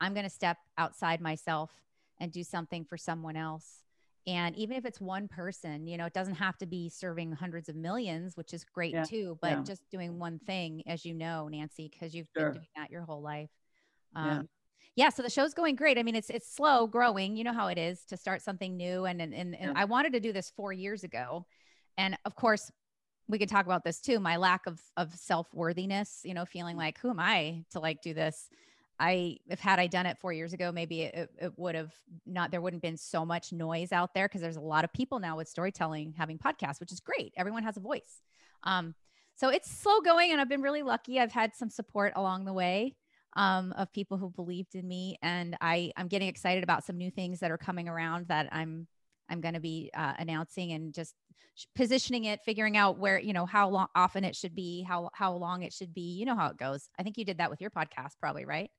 I'm 0.00 0.12
going 0.14 0.24
to 0.24 0.30
step 0.30 0.58
outside 0.78 1.20
myself 1.20 1.70
and 2.18 2.32
do 2.32 2.42
something 2.42 2.84
for 2.84 2.96
someone 2.96 3.36
else. 3.36 3.82
And 4.26 4.56
even 4.56 4.76
if 4.76 4.84
it's 4.84 5.00
one 5.00 5.28
person, 5.28 5.86
you 5.86 5.96
know, 5.96 6.06
it 6.06 6.12
doesn't 6.12 6.34
have 6.34 6.58
to 6.58 6.66
be 6.66 6.88
serving 6.88 7.32
hundreds 7.32 7.68
of 7.68 7.76
millions, 7.76 8.36
which 8.36 8.52
is 8.52 8.64
great 8.64 8.96
Yeah, 8.96 9.04
too, 9.04 9.38
but 9.40 9.50
yeah. 9.50 9.64
just 9.64 9.88
doing 9.90 10.18
one 10.18 10.38
thing, 10.40 10.82
as 10.86 11.04
you 11.04 11.14
know, 11.14 11.48
Nancy, 11.48 11.88
because 11.90 12.14
you've 12.14 12.32
Sure. 12.36 12.46
been 12.48 12.60
doing 12.60 12.68
that 12.76 12.90
your 12.90 13.02
whole 13.02 13.22
life. 13.22 13.50
Yeah. 14.20 14.40
Um, 14.40 14.48
yeah. 14.96 15.10
So 15.10 15.22
the 15.22 15.30
show's 15.30 15.54
going 15.54 15.76
great. 15.76 15.98
I 15.98 16.02
mean, 16.02 16.16
it's 16.16 16.30
it's 16.30 16.50
slow 16.50 16.86
growing. 16.86 17.36
You 17.36 17.44
know 17.44 17.52
how 17.52 17.68
it 17.68 17.78
is 17.78 18.04
to 18.06 18.16
start 18.16 18.42
something 18.42 18.76
new. 18.76 19.04
And 19.04 19.20
and 19.20 19.34
and, 19.34 19.54
and 19.54 19.72
Yeah. 19.76 19.80
I 19.80 19.84
wanted 19.84 20.14
to 20.14 20.20
do 20.20 20.32
this 20.32 20.50
four 20.56 20.72
years 20.72 21.04
ago, 21.04 21.46
and 21.98 22.16
of 22.24 22.34
course, 22.34 22.70
we 23.28 23.38
could 23.38 23.48
talk 23.48 23.66
about 23.66 23.84
this 23.84 24.00
too. 24.00 24.18
My 24.18 24.36
lack 24.36 24.66
of 24.66 24.80
of 24.96 25.14
self 25.14 25.52
worthiness. 25.54 26.22
You 26.24 26.34
know, 26.34 26.46
feeling 26.46 26.76
like 26.76 26.98
who 26.98 27.10
am 27.10 27.20
I 27.20 27.64
to 27.70 27.80
like 27.80 28.02
do 28.02 28.14
this? 28.14 28.48
I 28.98 29.36
if 29.46 29.60
had 29.60 29.78
I 29.78 29.86
done 29.88 30.06
it 30.06 30.18
four 30.18 30.32
years 30.32 30.54
ago, 30.54 30.72
maybe 30.72 31.02
it, 31.02 31.30
it 31.38 31.52
would 31.58 31.74
have 31.74 31.92
not. 32.24 32.50
There 32.50 32.62
wouldn't 32.62 32.82
been 32.82 32.96
so 32.96 33.26
much 33.26 33.52
noise 33.52 33.92
out 33.92 34.14
there 34.14 34.26
because 34.26 34.40
there's 34.40 34.56
a 34.56 34.60
lot 34.60 34.84
of 34.84 34.92
people 34.94 35.18
now 35.18 35.36
with 35.36 35.48
storytelling 35.48 36.14
having 36.16 36.38
podcasts, 36.38 36.80
which 36.80 36.92
is 36.92 37.00
great. 37.00 37.34
Everyone 37.36 37.62
has 37.64 37.76
a 37.76 37.80
voice. 37.80 38.22
Um, 38.62 38.94
so 39.34 39.50
it's 39.50 39.70
slow 39.70 40.00
going, 40.00 40.32
and 40.32 40.40
I've 40.40 40.48
been 40.48 40.62
really 40.62 40.82
lucky. 40.82 41.20
I've 41.20 41.32
had 41.32 41.54
some 41.54 41.68
support 41.68 42.14
along 42.16 42.46
the 42.46 42.54
way 42.54 42.96
um, 43.36 43.72
of 43.74 43.92
people 43.92 44.18
who 44.18 44.30
believed 44.30 44.74
in 44.74 44.88
me, 44.88 45.18
and 45.22 45.56
I 45.60 45.92
I'm 45.96 46.08
getting 46.08 46.28
excited 46.28 46.64
about 46.64 46.84
some 46.84 46.98
new 46.98 47.10
things 47.12 47.40
that 47.40 47.52
are 47.52 47.58
coming 47.58 47.88
around 47.88 48.28
that 48.28 48.48
I'm 48.52 48.88
I'm 49.30 49.40
going 49.40 49.54
to 49.54 49.60
be 49.60 49.90
uh, 49.94 50.14
announcing 50.18 50.72
and 50.72 50.94
just 50.94 51.14
positioning 51.76 52.24
it, 52.24 52.40
figuring 52.44 52.76
out 52.76 52.98
where 52.98 53.18
you 53.20 53.32
know 53.32 53.46
how 53.46 53.68
long 53.70 53.88
often 53.94 54.24
it 54.24 54.36
should 54.36 54.54
be, 54.54 54.82
how 54.82 55.10
how 55.14 55.34
long 55.34 55.62
it 55.62 55.72
should 55.72 55.94
be. 55.94 56.16
You 56.18 56.26
know 56.26 56.36
how 56.36 56.48
it 56.48 56.58
goes. 56.58 56.88
I 56.98 57.02
think 57.04 57.18
you 57.18 57.24
did 57.24 57.38
that 57.38 57.50
with 57.50 57.60
your 57.60 57.70
podcast, 57.70 58.12
probably, 58.20 58.44
right? 58.46 58.70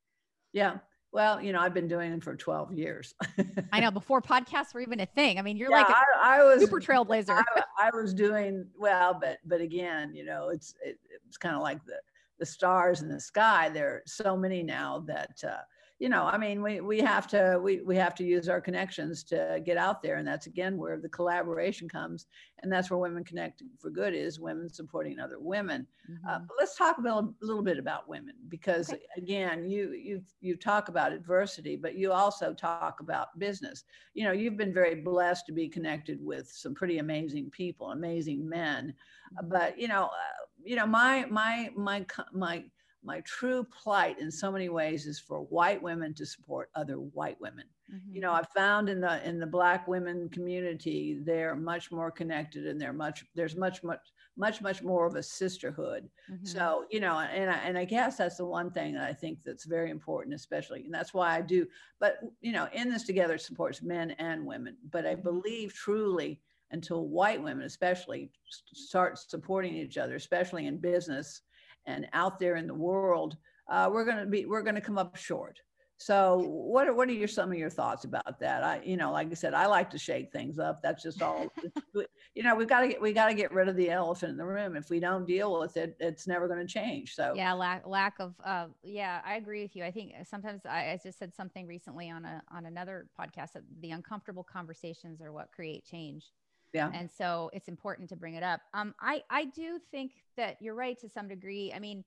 Yeah. 0.54 0.80
Well, 1.12 1.42
you 1.42 1.54
know, 1.54 1.60
I've 1.60 1.74
been 1.74 1.88
doing 1.88 2.12
it 2.14 2.24
for 2.24 2.36
12 2.36 2.74
years. 2.74 3.14
I 3.72 3.80
know 3.82 3.92
before 3.92 4.22
podcasts 4.22 4.74
were 4.74 4.82
even 4.82 5.00
a 5.00 5.06
thing. 5.06 5.40
I 5.40 5.42
mean, 5.42 5.58
you're 5.58 5.70
Yeah, 5.70 5.76
like 5.76 5.90
a 5.90 5.96
I, 6.22 6.40
I 6.40 6.44
was 6.44 6.64
super 6.64 6.80
trailblazer. 6.80 7.46
I, 7.80 7.88
I 7.88 7.92
was 7.96 8.14
doing 8.14 8.68
well, 8.78 9.14
but 9.20 9.40
but 9.46 9.62
again, 9.62 10.14
you 10.16 10.24
know, 10.24 10.50
it's 10.50 10.74
it, 10.84 10.98
it's 11.28 11.38
kind 11.38 11.56
of 11.56 11.62
like 11.62 11.84
the 11.86 12.00
the 12.40 12.46
stars 12.46 13.02
in 13.02 13.10
the 13.10 13.20
sky. 13.20 13.70
There 13.70 13.90
are 13.90 14.04
so 14.06 14.38
many 14.38 14.64
now 14.64 15.04
that 15.08 15.44
uh, 15.44 15.62
you 16.00 16.10
know. 16.10 16.24
I 16.26 16.38
mean, 16.38 16.62
we 16.62 16.82
we 16.82 17.00
have 17.00 17.28
to 17.28 17.60
we 17.62 17.82
we 17.82 17.96
have 17.98 18.16
to 18.16 18.24
use 18.24 18.50
our 18.50 18.62
connections 18.62 19.24
to 19.26 19.62
get 19.66 19.78
out 19.78 20.02
there, 20.02 20.16
and 20.18 20.28
that's 20.28 20.48
again 20.48 20.78
where 20.78 21.00
the 21.00 21.10
collaboration 21.10 21.90
comes, 21.90 22.28
and 22.60 22.72
that's 22.72 22.90
where 22.90 23.00
Women 23.00 23.24
Connected 23.24 23.68
for 23.80 23.90
Good 23.90 24.14
is 24.14 24.40
women 24.40 24.70
supporting 24.70 25.20
other 25.20 25.40
women. 25.40 25.88
Uh, 26.28 26.40
Mhm. 26.40 26.48
but 26.48 26.58
let's 26.60 26.76
talk 26.76 26.98
about 26.98 27.24
a 27.24 27.46
little 27.46 27.64
bit 27.64 27.78
about 27.80 28.10
women 28.10 28.36
because 28.48 28.92
Okay. 28.92 28.98
again, 29.16 29.70
you 29.70 29.94
you 29.94 30.24
you 30.42 30.56
talk 30.58 30.90
about 30.90 31.14
adversity, 31.14 31.76
but 31.76 31.96
you 31.96 32.12
also 32.12 32.54
talk 32.54 33.00
about 33.00 33.38
business. 33.40 33.84
You 34.14 34.26
know, 34.26 34.32
you've 34.34 34.58
been 34.58 34.74
very 34.74 34.96
blessed 35.02 35.46
to 35.48 35.52
be 35.54 35.70
connected 35.70 36.24
with 36.24 36.48
some 36.50 36.76
pretty 36.76 36.98
amazing 36.98 37.50
people, 37.52 37.92
amazing 37.92 38.48
men. 38.48 38.96
Uh, 39.38 39.44
Mhm. 39.44 39.48
But 39.48 39.78
you 39.80 39.88
know, 39.88 40.06
uh, 40.06 40.46
you 40.64 40.76
know, 40.76 40.86
my 40.86 41.26
my 41.26 41.72
my 41.76 42.06
my 42.34 42.66
my 43.08 43.22
true 43.22 43.64
plight 43.64 44.20
in 44.20 44.30
so 44.30 44.52
many 44.52 44.68
ways 44.68 45.08
is 45.08 45.18
for 45.20 45.40
white 45.46 45.82
women 45.82 46.14
to 46.14 46.26
support 46.26 46.70
other 46.76 46.96
white 46.96 47.40
women 47.40 47.64
you 48.12 48.20
know 48.20 48.32
Mhm. 48.32 48.40
i 48.42 48.44
found 48.60 48.90
in 48.90 49.00
the 49.00 49.26
in 49.28 49.40
the 49.40 49.48
black 49.48 49.88
women 49.88 50.28
community 50.30 51.20
they're 51.24 51.56
much 51.56 51.90
more 51.90 52.12
connected 52.12 52.68
and 52.68 52.80
they're 52.82 52.92
much 53.06 53.26
there's 53.34 53.56
much 53.56 53.82
much 53.82 54.06
much 54.36 54.62
much 54.62 54.84
more 54.84 55.06
of 55.08 55.16
a 55.16 55.24
sisterhood 55.24 56.10
Mhm. 56.30 56.46
so 56.46 56.86
you 56.92 57.00
know 57.00 57.18
and 57.20 57.50
I, 57.50 57.58
and 57.68 57.78
I 57.78 57.86
guess 57.86 58.18
that's 58.18 58.36
the 58.38 58.46
one 58.46 58.70
thing 58.72 58.94
that 58.96 59.10
i 59.10 59.14
think 59.14 59.40
that's 59.46 59.64
very 59.66 59.90
important 59.90 60.36
especially 60.36 60.84
and 60.84 60.94
that's 60.94 61.14
why 61.14 61.30
i 61.38 61.42
do 61.42 61.66
but 62.00 62.20
you 62.42 62.52
know 62.52 62.68
in 62.74 62.90
this 62.90 63.04
together 63.04 63.38
supports 63.38 63.82
men 63.82 64.12
and 64.12 64.46
women 64.46 64.76
but 64.92 65.06
i 65.08 65.16
believe 65.16 65.74
truly 65.74 66.42
until 66.72 67.08
white 67.08 67.42
women 67.42 67.66
especially 67.66 68.30
start 68.74 69.18
supporting 69.18 69.74
each 69.76 69.98
other 69.98 70.16
especially 70.16 70.68
in 70.68 70.78
business 70.78 71.42
and 71.88 72.08
out 72.14 72.40
there 72.40 72.56
in 72.56 72.68
the 72.68 72.74
world 72.74 73.38
uh, 73.70 73.90
we're 73.92 74.06
going 74.06 74.18
to 74.18 74.26
be 74.26 74.46
we're 74.46 74.62
going 74.62 74.76
to 74.76 74.82
come 74.82 74.98
up 74.98 75.16
short 75.16 75.60
so 75.98 76.44
what 76.46 76.88
are, 76.88 76.94
what 76.94 77.10
are 77.10 77.14
your 77.14 77.28
some 77.28 77.52
of 77.52 77.58
your 77.58 77.72
thoughts 77.72 78.06
about 78.06 78.40
that? 78.40 78.64
I 78.64 78.82
you 78.84 78.98
know 78.98 79.12
like 79.12 79.32
I 79.32 79.34
said 79.34 79.56
I 79.56 79.66
like 79.66 79.90
to 79.92 79.98
shake 79.98 80.32
things 80.32 80.60
up. 80.60 80.80
That's 80.84 81.02
just 81.02 81.24
all. 81.24 81.48
you 82.36 82.44
know 82.44 82.56
we've 82.56 82.68
got 82.68 82.82
to 82.82 82.88
get 82.88 83.02
we 83.02 83.14
got 83.14 83.28
to 83.28 83.34
get 83.34 83.52
rid 83.52 83.68
of 83.68 83.76
the 83.76 83.90
elephant 83.90 84.32
in 84.32 84.38
the 84.38 84.46
room. 84.46 84.76
If 84.76 84.92
we 84.92 85.00
don't 85.00 85.26
deal 85.26 85.60
with 85.60 85.76
it, 85.76 85.96
it's 86.00 86.28
never 86.28 86.48
going 86.48 86.60
to 86.60 86.72
change. 86.72 87.16
So 87.16 87.34
yeah 87.36 87.54
lack 87.54 87.86
lack 87.88 88.20
of 88.20 88.36
uh 88.46 88.68
yeah 88.84 89.22
i 89.26 89.36
agree 89.36 89.64
with 89.64 89.76
you 89.76 89.84
i 89.84 89.92
think 89.92 90.14
sometimes 90.24 90.62
I, 90.66 90.92
I 90.92 91.00
just 91.02 91.18
said 91.18 91.34
something 91.34 91.66
recently 91.66 92.10
on 92.10 92.26
a 92.26 92.42
on 92.52 92.66
another 92.66 93.08
podcast 93.20 93.54
that 93.54 93.64
the 93.82 93.92
uncomfortable 93.92 94.44
conversations 94.44 95.22
are 95.22 95.32
what 95.32 95.52
create 95.52 95.84
change 95.84 96.32
yeah. 96.74 96.92
And 96.94 97.10
so 97.10 97.50
it's 97.54 97.68
important 97.68 98.10
to 98.10 98.16
bring 98.16 98.36
it 98.36 98.44
up. 98.44 98.62
Um 98.74 98.94
i 99.00 99.24
i 99.30 99.46
do 99.46 99.80
think 99.92 100.12
that 100.36 100.58
you're 100.62 100.76
right 100.76 101.00
to 101.00 101.10
some 101.10 101.28
degree. 101.28 101.72
I 101.74 101.80
mean 101.80 102.04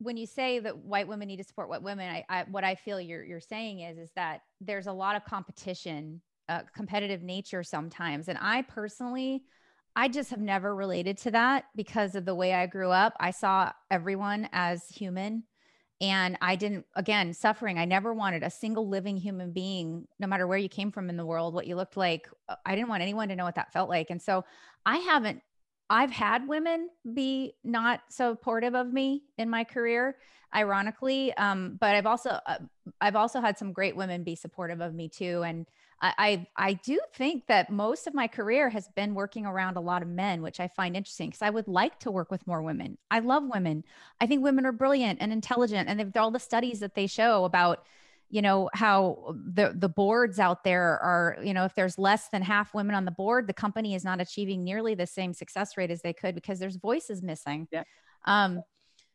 when 0.00 0.16
you 0.16 0.26
say 0.26 0.60
that 0.60 0.78
white 0.78 1.08
women 1.08 1.26
need 1.26 1.38
to 1.38 1.44
support 1.44 1.68
white 1.68 1.82
women 1.82 2.08
i, 2.08 2.24
I 2.28 2.44
what 2.44 2.62
i 2.62 2.76
feel 2.76 3.00
you're 3.00 3.24
you're 3.24 3.40
saying 3.40 3.80
is 3.80 3.98
is 3.98 4.10
that 4.14 4.42
there's 4.60 4.86
a 4.86 4.92
lot 4.92 5.16
of 5.16 5.24
competition 5.24 6.20
uh, 6.48 6.62
competitive 6.74 7.22
nature 7.22 7.62
sometimes. 7.62 8.28
And 8.28 8.38
i 8.40 8.62
personally 8.62 9.42
I 9.96 10.06
just 10.06 10.30
have 10.30 10.40
never 10.40 10.76
related 10.76 11.18
to 11.18 11.32
that 11.32 11.64
because 11.74 12.14
of 12.14 12.24
the 12.24 12.34
way 12.34 12.54
I 12.54 12.66
grew 12.66 12.90
up. 12.90 13.14
I 13.18 13.32
saw 13.32 13.72
everyone 13.90 14.48
as 14.52 14.86
human 14.88 15.42
and 16.00 16.38
I 16.40 16.54
didn't, 16.54 16.86
again, 16.94 17.34
suffering. 17.34 17.78
I 17.78 17.84
never 17.84 18.14
wanted 18.14 18.44
a 18.44 18.50
single 18.50 18.88
living 18.88 19.16
human 19.16 19.52
being, 19.52 20.06
no 20.20 20.28
matter 20.28 20.46
where 20.46 20.58
you 20.58 20.68
came 20.68 20.92
from 20.92 21.10
in 21.10 21.16
the 21.16 21.26
world, 21.26 21.54
what 21.54 21.66
you 21.66 21.74
looked 21.74 21.96
like. 21.96 22.28
uh, 22.48 22.54
I 22.64 22.76
didn't 22.76 22.88
want 22.88 23.02
anyone 23.02 23.28
to 23.28 23.36
know 23.36 23.44
what 23.44 23.56
that 23.56 23.72
felt 23.72 23.88
like. 23.88 24.10
And 24.10 24.22
so 24.22 24.44
I 24.86 24.98
haven't, 24.98 25.42
I've 25.90 26.10
had 26.10 26.46
women 26.46 26.88
be 27.14 27.54
not 27.64 28.00
supportive 28.10 28.74
of 28.74 28.92
me 28.92 29.24
in 29.38 29.50
my 29.50 29.64
career, 29.64 30.16
ironically. 30.54 31.34
Um, 31.36 31.76
but 31.80 31.96
I've 31.96 32.06
also, 32.06 32.38
uh, 32.46 32.58
I've 33.00 33.16
also 33.16 33.40
had 33.40 33.58
some 33.58 33.72
great 33.72 33.96
women 33.96 34.22
be 34.22 34.36
supportive 34.36 34.80
of 34.80 34.94
me 34.94 35.08
too. 35.08 35.42
And 35.44 35.66
I, 36.00 36.14
I 36.18 36.46
I 36.68 36.72
do 36.74 37.00
think 37.14 37.46
that 37.48 37.70
most 37.70 38.06
of 38.06 38.14
my 38.14 38.28
career 38.28 38.68
has 38.68 38.88
been 38.88 39.14
working 39.14 39.46
around 39.46 39.76
a 39.76 39.80
lot 39.80 40.02
of 40.02 40.08
men, 40.08 40.42
which 40.42 40.60
I 40.60 40.68
find 40.68 40.96
interesting 40.96 41.30
because 41.30 41.42
I 41.42 41.50
would 41.50 41.68
like 41.68 41.98
to 42.00 42.10
work 42.10 42.30
with 42.30 42.46
more 42.46 42.62
women. 42.62 42.98
I 43.10 43.18
love 43.20 43.44
women. 43.44 43.84
I 44.20 44.26
think 44.26 44.42
women 44.42 44.64
are 44.66 44.72
brilliant 44.72 45.18
and 45.20 45.32
intelligent, 45.32 45.88
and 45.88 45.98
they've 45.98 46.16
all 46.16 46.30
the 46.30 46.38
studies 46.38 46.80
that 46.80 46.94
they 46.94 47.06
show 47.06 47.44
about, 47.44 47.84
you 48.30 48.42
know, 48.42 48.70
how 48.74 49.34
the 49.34 49.74
the 49.74 49.88
boards 49.88 50.38
out 50.38 50.62
there 50.62 50.98
are, 51.00 51.36
you 51.42 51.54
know, 51.54 51.64
if 51.64 51.74
there's 51.74 51.98
less 51.98 52.28
than 52.28 52.42
half 52.42 52.74
women 52.74 52.94
on 52.94 53.04
the 53.04 53.10
board, 53.10 53.46
the 53.46 53.52
company 53.52 53.94
is 53.94 54.04
not 54.04 54.20
achieving 54.20 54.62
nearly 54.62 54.94
the 54.94 55.06
same 55.06 55.32
success 55.32 55.76
rate 55.76 55.90
as 55.90 56.02
they 56.02 56.12
could 56.12 56.34
because 56.34 56.58
there's 56.58 56.76
voices 56.76 57.22
missing. 57.22 57.66
Yeah. 57.72 57.84
Um, 58.24 58.62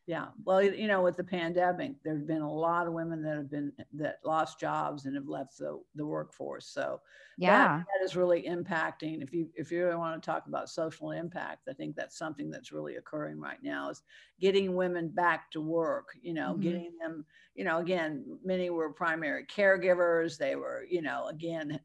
yeah. 0.06 0.28
Well, 0.44 0.62
you 0.62 0.86
know, 0.86 1.02
with 1.02 1.16
the 1.16 1.24
pandemic, 1.24 2.02
there's 2.02 2.22
been 2.22 2.42
a 2.42 2.52
lot 2.52 2.86
of 2.86 2.92
women 2.92 3.22
that 3.22 3.36
have 3.36 3.50
been 3.50 3.72
that 3.94 4.18
lost 4.24 4.60
jobs 4.60 5.06
and 5.06 5.14
have 5.16 5.28
left 5.28 5.56
the 5.58 5.82
the 5.94 6.04
workforce. 6.06 6.66
So 6.66 7.00
that- 7.44 7.70
yeah. 7.72 7.84
that 7.86 8.04
is 8.04 8.16
really 8.16 8.42
impacting 8.44 9.22
if 9.22 9.32
you 9.32 9.50
if 9.54 9.70
you 9.72 9.84
really 9.84 9.96
want 9.96 10.20
to 10.22 10.26
talk 10.26 10.46
about 10.46 10.68
social 10.70 11.10
impact 11.10 11.68
i 11.68 11.72
think 11.74 11.94
that's 11.94 12.16
something 12.16 12.50
that's 12.50 12.72
really 12.72 12.96
occurring 12.96 13.38
right 13.38 13.62
now 13.62 13.90
is 13.90 14.02
getting 14.40 14.74
women 14.74 15.08
back 15.10 15.50
to 15.50 15.60
work 15.60 16.08
you 16.22 16.32
know 16.32 16.54
Mhm. 16.54 16.60
getting 16.62 16.96
them 17.00 17.26
you 17.54 17.64
know 17.64 17.78
again 17.78 18.38
many 18.42 18.70
were 18.70 18.92
primary 18.92 19.44
caregivers 19.46 20.38
they 20.38 20.56
were 20.56 20.84
you 20.88 21.02
know 21.02 21.26
again 21.28 21.80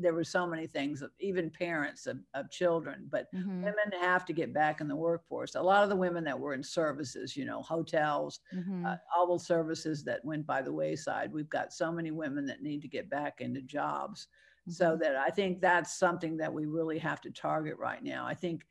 there 0.00 0.14
were 0.14 0.24
so 0.24 0.46
many 0.46 0.66
things 0.66 1.02
of 1.02 1.10
even 1.20 1.50
parents 1.50 2.06
of, 2.06 2.18
of 2.34 2.50
children 2.50 3.06
but 3.10 3.28
Mhm, 3.32 3.74
women 3.84 4.00
have 4.00 4.24
to 4.24 4.32
get 4.32 4.52
back 4.54 4.80
in 4.80 4.88
the 4.88 4.96
workforce 4.96 5.54
a 5.54 5.62
lot 5.62 5.82
of 5.84 5.90
the 5.90 5.96
women 5.96 6.24
that 6.24 6.38
were 6.38 6.54
in 6.54 6.62
services 6.62 7.36
you 7.36 7.44
know 7.44 7.62
hotels 7.62 8.40
mhm. 8.52 8.90
uh, 8.90 8.96
all 9.14 9.32
the 9.36 9.44
services 9.44 10.04
that 10.04 10.24
went 10.24 10.46
by 10.46 10.62
the 10.62 10.72
wayside. 10.72 11.32
We've 11.32 11.48
got 11.48 11.72
so 11.72 11.92
many 11.92 12.10
women 12.10 12.46
that 12.46 12.62
need 12.62 12.80
to 12.82 12.88
get 12.88 13.10
back 13.10 13.40
into 13.40 13.60
jobs. 13.60 14.28
So 14.66 14.96
Mhm. 14.96 15.00
that 15.02 15.16
I 15.16 15.30
think 15.30 15.60
that's 15.60 15.98
something 15.98 16.36
that 16.38 16.52
we 16.54 16.64
really 16.66 16.98
have 16.98 17.20
to 17.22 17.30
target 17.30 17.76
right 17.78 18.02
now. 18.02 18.24
I 18.24 18.34
think 18.34 18.66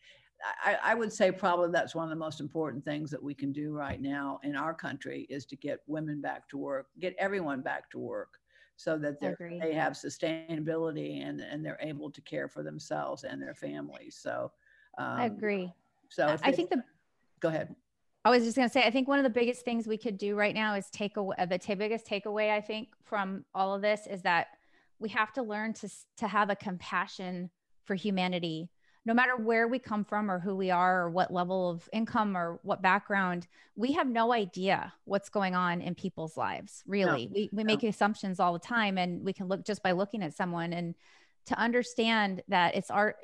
I, 0.63 0.77
I 0.81 0.95
would 0.95 1.11
say 1.11 1.31
probably 1.33 1.69
that's 1.71 1.93
one 1.93 2.05
of 2.05 2.09
the 2.09 2.15
most 2.15 2.39
important 2.39 2.85
things 2.85 3.11
that 3.11 3.21
we 3.21 3.35
can 3.35 3.51
do 3.51 3.73
right 3.73 3.99
now 3.99 4.39
in 4.43 4.55
our 4.55 4.73
country 4.73 5.27
is 5.29 5.45
to 5.47 5.57
get 5.57 5.79
women 5.85 6.21
back 6.21 6.47
to 6.49 6.57
work, 6.57 6.87
get 6.99 7.13
everyone 7.19 7.61
back 7.61 7.91
to 7.91 7.99
work 7.99 8.38
so 8.79 8.97
that 8.97 9.19
they're, 9.19 9.35
they 9.61 9.73
have 9.73 9.91
sustainability 9.91 11.27
and, 11.27 11.41
and 11.41 11.65
they're 11.65 11.77
able 11.81 12.09
to 12.09 12.21
care 12.21 12.47
for 12.47 12.63
themselves 12.63 13.25
and 13.25 13.41
their 13.41 13.53
families. 13.53 14.15
So 14.17 14.53
I 14.97 15.25
Um, 15.25 15.31
agree. 15.35 15.73
So 16.07 16.27
I 16.27 16.37
they- 16.37 16.55
think 16.55 16.69
the 16.69 16.81
go 17.41 17.49
ahead. 17.49 17.75
I 18.23 18.29
was 18.29 18.43
just 18.45 18.55
gonna 18.55 18.69
say, 18.69 18.83
I 18.83 18.89
think 18.91 19.09
one 19.09 19.19
of 19.19 19.23
the 19.23 19.29
biggest 19.29 19.65
things 19.65 19.85
we 19.85 19.97
could 19.97 20.17
do 20.17 20.33
right 20.37 20.55
now 20.55 20.75
is 20.75 20.89
take 20.91 21.17
away 21.17 21.35
the 21.49 21.57
ta- 21.57 21.75
biggest 21.75 22.05
takeaway. 22.05 22.51
I 22.51 22.61
think 22.61 22.87
from 23.03 23.43
all 23.53 23.75
of 23.75 23.81
this 23.81 24.07
is 24.07 24.21
that 24.21 24.47
we 24.97 25.09
have 25.09 25.33
to 25.33 25.41
learn 25.43 25.73
to 25.73 25.89
to 26.17 26.27
have 26.29 26.49
a 26.49 26.55
compassion 26.55 27.49
for 27.83 27.95
humanity, 27.95 28.69
no 29.05 29.13
matter 29.13 29.35
where 29.35 29.67
we 29.67 29.79
come 29.79 30.03
from 30.03 30.29
or 30.29 30.39
who 30.39 30.55
we 30.55 30.71
are 30.71 31.03
or 31.03 31.09
what 31.09 31.33
level 31.33 31.69
of 31.69 31.87
income 31.93 32.35
or 32.35 32.59
what 32.63 32.81
background. 32.81 33.47
We 33.75 33.93
have 33.93 34.07
no 34.07 34.33
idea 34.33 34.93
what's 35.05 35.29
going 35.29 35.55
on 35.55 35.81
in 35.81 35.95
people's 35.95 36.37
lives. 36.37 36.83
Really, 36.85 37.29
we 37.33 37.49
we 37.51 37.63
no. 37.63 37.67
make 37.67 37.83
assumptions 37.83 38.39
all 38.39 38.53
the 38.53 38.59
time, 38.59 38.97
and 38.97 39.23
we 39.23 39.33
can 39.33 39.47
look 39.47 39.65
just 39.65 39.81
by 39.81 39.93
looking 39.93 40.21
at 40.21 40.35
someone 40.35 40.73
and 40.73 40.95
to 41.47 41.57
understand 41.57 42.43
that 42.49 42.75
it's 42.75 42.91
our 42.91 43.15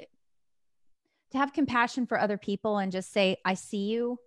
to 1.32 1.38
have 1.38 1.54
compassion 1.54 2.06
for 2.06 2.20
other 2.20 2.38
people 2.38 2.78
and 2.78 2.92
just 2.92 3.12
say, 3.12 3.38
I 3.44 3.56
see 3.56 3.86
you. 3.90 4.20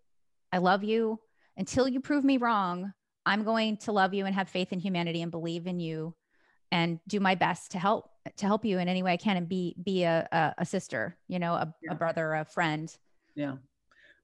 I 0.53 0.59
love 0.59 0.85
you. 0.85 1.21
Until 1.57 1.89
you 1.89 2.01
prove 2.01 2.25
me 2.25 2.37
wrong, 2.37 2.93
I'm 3.27 3.45
going 3.45 3.79
to 3.79 3.93
love 3.93 4.15
you 4.15 4.27
and 4.27 4.35
have 4.35 4.49
faith 4.49 4.73
in 4.73 4.79
humanity 4.79 5.23
and 5.23 5.31
believe 5.31 5.67
in 5.67 5.81
you 5.81 6.15
and 6.71 7.01
do 7.09 7.19
my 7.19 7.35
best 7.35 7.73
to 7.73 7.79
help 7.79 8.11
to 8.37 8.47
help 8.47 8.65
you 8.65 8.79
in 8.79 8.89
any 8.89 9.03
way 9.03 9.13
I 9.13 9.17
can 9.17 9.37
and 9.37 9.49
be 9.49 9.75
be 9.83 10.05
a 10.05 10.29
a, 10.33 10.55
a 10.59 10.67
sister, 10.67 11.17
you 11.29 11.39
know, 11.39 11.55
a, 11.55 11.75
Yeah. 11.83 11.93
a 11.93 11.95
brother, 11.95 12.35
a 12.35 12.45
friend. 12.45 12.95
Yeah. 13.35 13.57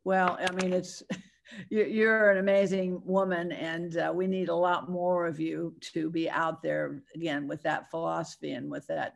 Well, 0.04 0.36
I 0.40 0.52
mean, 0.52 0.72
it's 0.72 1.02
you- 1.70 1.84
you're 1.86 2.30
an 2.30 2.38
amazing 2.38 3.00
woman, 3.04 3.52
and 3.52 3.96
uh, 3.96 4.12
we 4.14 4.26
need 4.26 4.48
a 4.48 4.54
lot 4.54 4.90
more 4.90 5.26
of 5.26 5.40
you 5.40 5.74
to 5.92 6.10
be 6.10 6.28
out 6.28 6.62
there 6.62 7.02
again 7.14 7.46
with 7.48 7.62
that 7.62 7.90
philosophy 7.90 8.52
and 8.52 8.70
with 8.70 8.86
that 8.88 9.14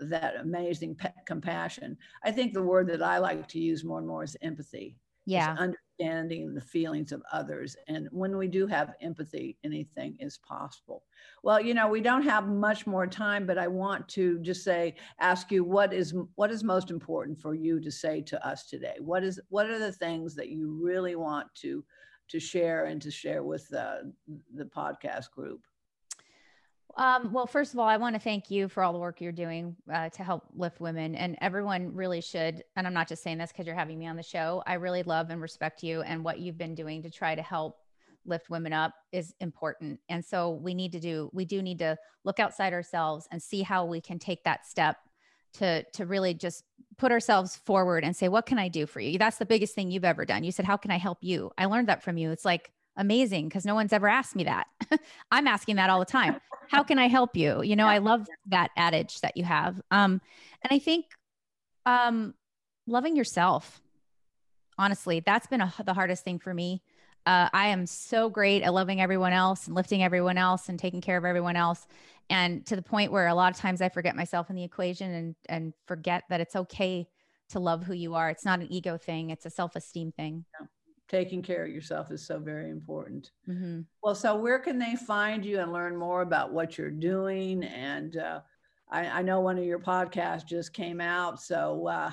that 0.00 0.36
amazing 0.40 0.96
compassion. 1.26 1.94
I 2.24 2.30
think 2.32 2.54
the 2.54 2.62
word 2.62 2.88
that 2.88 3.02
I 3.02 3.18
like 3.18 3.46
to 3.48 3.58
use 3.60 3.84
more 3.84 3.98
and 3.98 4.08
more 4.08 4.24
is 4.24 4.34
empathy. 4.40 4.96
is 5.26 5.32
Yeah. 5.34 5.54
Understanding 6.00 6.54
the 6.54 6.60
feelings 6.60 7.12
of 7.12 7.22
others. 7.32 7.76
And 7.88 8.08
when 8.10 8.36
we 8.36 8.48
do 8.48 8.66
have 8.66 8.94
empathy, 9.00 9.56
anything 9.64 10.16
is 10.18 10.38
possible. 10.38 11.04
Well, 11.42 11.60
you 11.60 11.74
know, 11.74 11.88
we 11.88 12.00
don't 12.00 12.22
have 12.22 12.48
much 12.48 12.86
more 12.86 13.06
time, 13.06 13.46
but 13.46 13.58
I 13.58 13.68
want 13.68 14.08
to 14.10 14.38
just 14.40 14.64
say, 14.64 14.96
ask 15.18 15.50
you 15.50 15.64
what 15.64 15.92
is 15.92 16.14
what 16.34 16.50
is 16.50 16.64
most 16.64 16.90
important 16.90 17.38
for 17.38 17.54
you 17.54 17.80
to 17.80 17.90
say 17.90 18.20
to 18.22 18.46
us 18.46 18.66
today? 18.68 18.96
What 19.00 19.22
is 19.24 19.40
what 19.48 19.70
are 19.70 19.78
the 19.78 19.92
things 19.92 20.34
that 20.36 20.48
you 20.48 20.78
really 20.82 21.16
want 21.16 21.48
to 21.56 21.84
to 22.28 22.40
share 22.40 22.84
and 22.84 23.02
to 23.02 23.10
share 23.10 23.42
with 23.42 23.72
uh, 23.74 23.98
the 24.54 24.64
podcast 24.64 25.30
group? 25.32 25.60
Um, 26.96 27.32
well, 27.32 27.46
first 27.46 27.72
of 27.72 27.78
all, 27.78 27.88
I 27.88 27.96
want 27.96 28.14
to 28.14 28.20
thank 28.20 28.50
you 28.50 28.68
for 28.68 28.82
all 28.82 28.92
the 28.92 28.98
work 28.98 29.20
you're 29.20 29.32
doing 29.32 29.76
uh, 29.92 30.08
to 30.10 30.24
help 30.24 30.44
lift 30.54 30.80
women, 30.80 31.14
and 31.14 31.36
everyone 31.40 31.94
really 31.94 32.20
should. 32.20 32.64
And 32.76 32.86
I'm 32.86 32.92
not 32.92 33.08
just 33.08 33.22
saying 33.22 33.38
this 33.38 33.52
because 33.52 33.66
you're 33.66 33.76
having 33.76 33.98
me 33.98 34.06
on 34.06 34.16
the 34.16 34.22
show. 34.22 34.62
I 34.66 34.74
really 34.74 35.02
love 35.02 35.30
and 35.30 35.40
respect 35.40 35.82
you, 35.82 36.02
and 36.02 36.24
what 36.24 36.38
you've 36.38 36.58
been 36.58 36.74
doing 36.74 37.02
to 37.02 37.10
try 37.10 37.34
to 37.34 37.42
help 37.42 37.78
lift 38.26 38.50
women 38.50 38.72
up 38.72 38.94
is 39.12 39.34
important. 39.40 39.98
And 40.08 40.24
so 40.24 40.50
we 40.50 40.74
need 40.74 40.92
to 40.92 41.00
do. 41.00 41.30
We 41.32 41.44
do 41.44 41.62
need 41.62 41.78
to 41.78 41.96
look 42.24 42.38
outside 42.38 42.72
ourselves 42.72 43.26
and 43.30 43.42
see 43.42 43.62
how 43.62 43.86
we 43.86 44.00
can 44.00 44.18
take 44.18 44.44
that 44.44 44.66
step 44.66 44.96
to 45.54 45.82
to 45.92 46.06
really 46.06 46.34
just 46.34 46.64
put 46.96 47.12
ourselves 47.12 47.56
forward 47.56 48.04
and 48.04 48.14
say, 48.14 48.28
"What 48.28 48.46
can 48.46 48.58
I 48.58 48.68
do 48.68 48.86
for 48.86 49.00
you?" 49.00 49.18
That's 49.18 49.38
the 49.38 49.46
biggest 49.46 49.74
thing 49.74 49.90
you've 49.90 50.04
ever 50.04 50.24
done. 50.24 50.44
You 50.44 50.52
said, 50.52 50.64
"How 50.64 50.76
can 50.76 50.90
I 50.90 50.98
help 50.98 51.18
you?" 51.22 51.50
I 51.56 51.66
learned 51.66 51.88
that 51.88 52.02
from 52.02 52.18
you. 52.18 52.30
It's 52.30 52.44
like 52.44 52.72
amazing 52.96 53.48
because 53.48 53.64
no 53.64 53.74
one's 53.74 53.92
ever 53.92 54.08
asked 54.08 54.36
me 54.36 54.44
that. 54.44 54.66
I'm 55.30 55.46
asking 55.46 55.76
that 55.76 55.88
all 55.88 56.00
the 56.00 56.04
time 56.04 56.40
how 56.70 56.84
can 56.84 57.00
I 57.00 57.08
help 57.08 57.36
you? 57.36 57.62
You 57.64 57.74
know, 57.74 57.88
I 57.88 57.98
love 57.98 58.28
that 58.46 58.70
adage 58.76 59.20
that 59.22 59.36
you 59.36 59.42
have. 59.42 59.80
Um, 59.90 60.20
and 60.62 60.70
I 60.70 60.78
think 60.78 61.06
um, 61.84 62.32
loving 62.86 63.16
yourself, 63.16 63.80
honestly, 64.78 65.18
that's 65.18 65.48
been 65.48 65.62
a, 65.62 65.74
the 65.84 65.94
hardest 65.94 66.22
thing 66.22 66.38
for 66.38 66.54
me. 66.54 66.80
Uh, 67.26 67.48
I 67.52 67.68
am 67.68 67.86
so 67.86 68.30
great 68.30 68.62
at 68.62 68.72
loving 68.72 69.00
everyone 69.00 69.32
else 69.32 69.66
and 69.66 69.74
lifting 69.74 70.04
everyone 70.04 70.38
else 70.38 70.68
and 70.68 70.78
taking 70.78 71.00
care 71.00 71.16
of 71.18 71.24
everyone 71.24 71.56
else. 71.56 71.88
And 72.30 72.64
to 72.66 72.76
the 72.76 72.82
point 72.82 73.10
where 73.10 73.26
a 73.26 73.34
lot 73.34 73.52
of 73.52 73.58
times 73.58 73.80
I 73.80 73.88
forget 73.88 74.14
myself 74.14 74.48
in 74.48 74.54
the 74.54 74.62
equation 74.62 75.12
and, 75.12 75.34
and 75.48 75.74
forget 75.88 76.22
that 76.30 76.40
it's 76.40 76.54
okay 76.54 77.08
to 77.48 77.58
love 77.58 77.82
who 77.82 77.94
you 77.94 78.14
are. 78.14 78.30
It's 78.30 78.44
not 78.44 78.60
an 78.60 78.72
ego 78.72 78.96
thing, 78.96 79.30
it's 79.30 79.44
a 79.44 79.50
self 79.50 79.74
esteem 79.74 80.12
thing. 80.12 80.44
Taking 81.10 81.42
care 81.42 81.64
of 81.64 81.70
yourself 81.70 82.10
is 82.12 82.24
so 82.24 82.38
very 82.38 82.70
important. 82.70 83.32
hmm 83.44 83.80
Well, 84.02 84.14
so 84.14 84.36
where 84.36 84.60
can 84.60 84.78
they 84.78 84.94
find 84.96 85.44
you 85.44 85.58
and 85.58 85.72
learn 85.72 85.96
more 85.96 86.22
about 86.22 86.52
what 86.52 86.78
you're 86.78 86.90
doing? 86.90 87.64
And 87.64 88.16
uh, 88.16 88.40
I, 88.88 89.06
I 89.06 89.22
know 89.22 89.40
one 89.40 89.58
of 89.58 89.64
your 89.64 89.80
podcasts 89.80 90.46
just 90.46 90.72
came 90.72 91.00
out, 91.00 91.40
so 91.42 91.88
uh, 91.88 92.12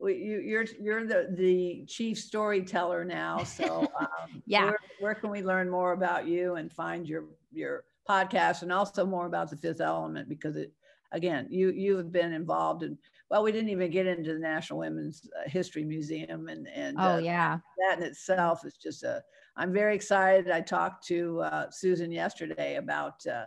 you, 0.00 0.40
you're 0.44 0.66
you're 0.78 1.06
the 1.06 1.28
the 1.34 1.84
chief 1.86 2.18
storyteller 2.18 3.04
now. 3.04 3.42
So 3.44 3.90
um, 3.98 4.42
Yeah. 4.46 4.64
where, 4.64 4.78
where 4.98 5.14
can 5.14 5.30
we 5.30 5.42
learn 5.42 5.70
more 5.70 5.92
about 5.92 6.26
you 6.28 6.56
and 6.56 6.70
find 6.72 7.08
your 7.08 7.24
your 7.52 7.84
podcast 8.08 8.62
and 8.62 8.72
also 8.72 9.06
more 9.06 9.26
about 9.26 9.50
the 9.50 9.56
Fifth 9.56 9.80
Element 9.80 10.28
because 10.28 10.56
it 10.56 10.72
again 11.12 11.46
you 11.50 11.70
you 11.70 11.96
have 11.96 12.12
been 12.12 12.32
involved 12.32 12.82
in 12.82 12.98
well 13.30 13.42
we 13.42 13.52
didn't 13.52 13.70
even 13.70 13.90
get 13.90 14.06
into 14.06 14.32
the 14.32 14.38
National 14.38 14.78
Women's 14.80 15.28
uh, 15.38 15.48
History 15.48 15.84
Museum 15.84 16.48
and 16.48 16.66
and 16.68 16.96
Oh, 16.98 17.14
uh, 17.14 17.18
yeah. 17.18 17.58
that 17.88 17.98
in 17.98 18.04
itself 18.04 18.64
is 18.66 18.76
just 18.76 19.02
a 19.04 19.22
i'm 19.56 19.72
very 19.72 19.94
excited 19.94 20.50
i 20.50 20.60
talked 20.60 21.06
to 21.06 21.40
uh, 21.40 21.70
susan 21.70 22.10
yesterday 22.12 22.76
about 22.76 23.24
uh, 23.26 23.44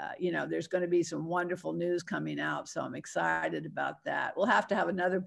uh, 0.00 0.12
you 0.18 0.32
know 0.32 0.46
there's 0.46 0.66
going 0.68 0.82
to 0.82 0.88
be 0.88 1.02
some 1.02 1.26
wonderful 1.26 1.72
news 1.72 2.02
coming 2.02 2.40
out 2.40 2.68
so 2.68 2.80
i'm 2.80 2.94
excited 2.94 3.66
about 3.66 3.96
that 4.04 4.32
we'll 4.36 4.46
have 4.46 4.66
to 4.66 4.74
have 4.74 4.88
another 4.88 5.22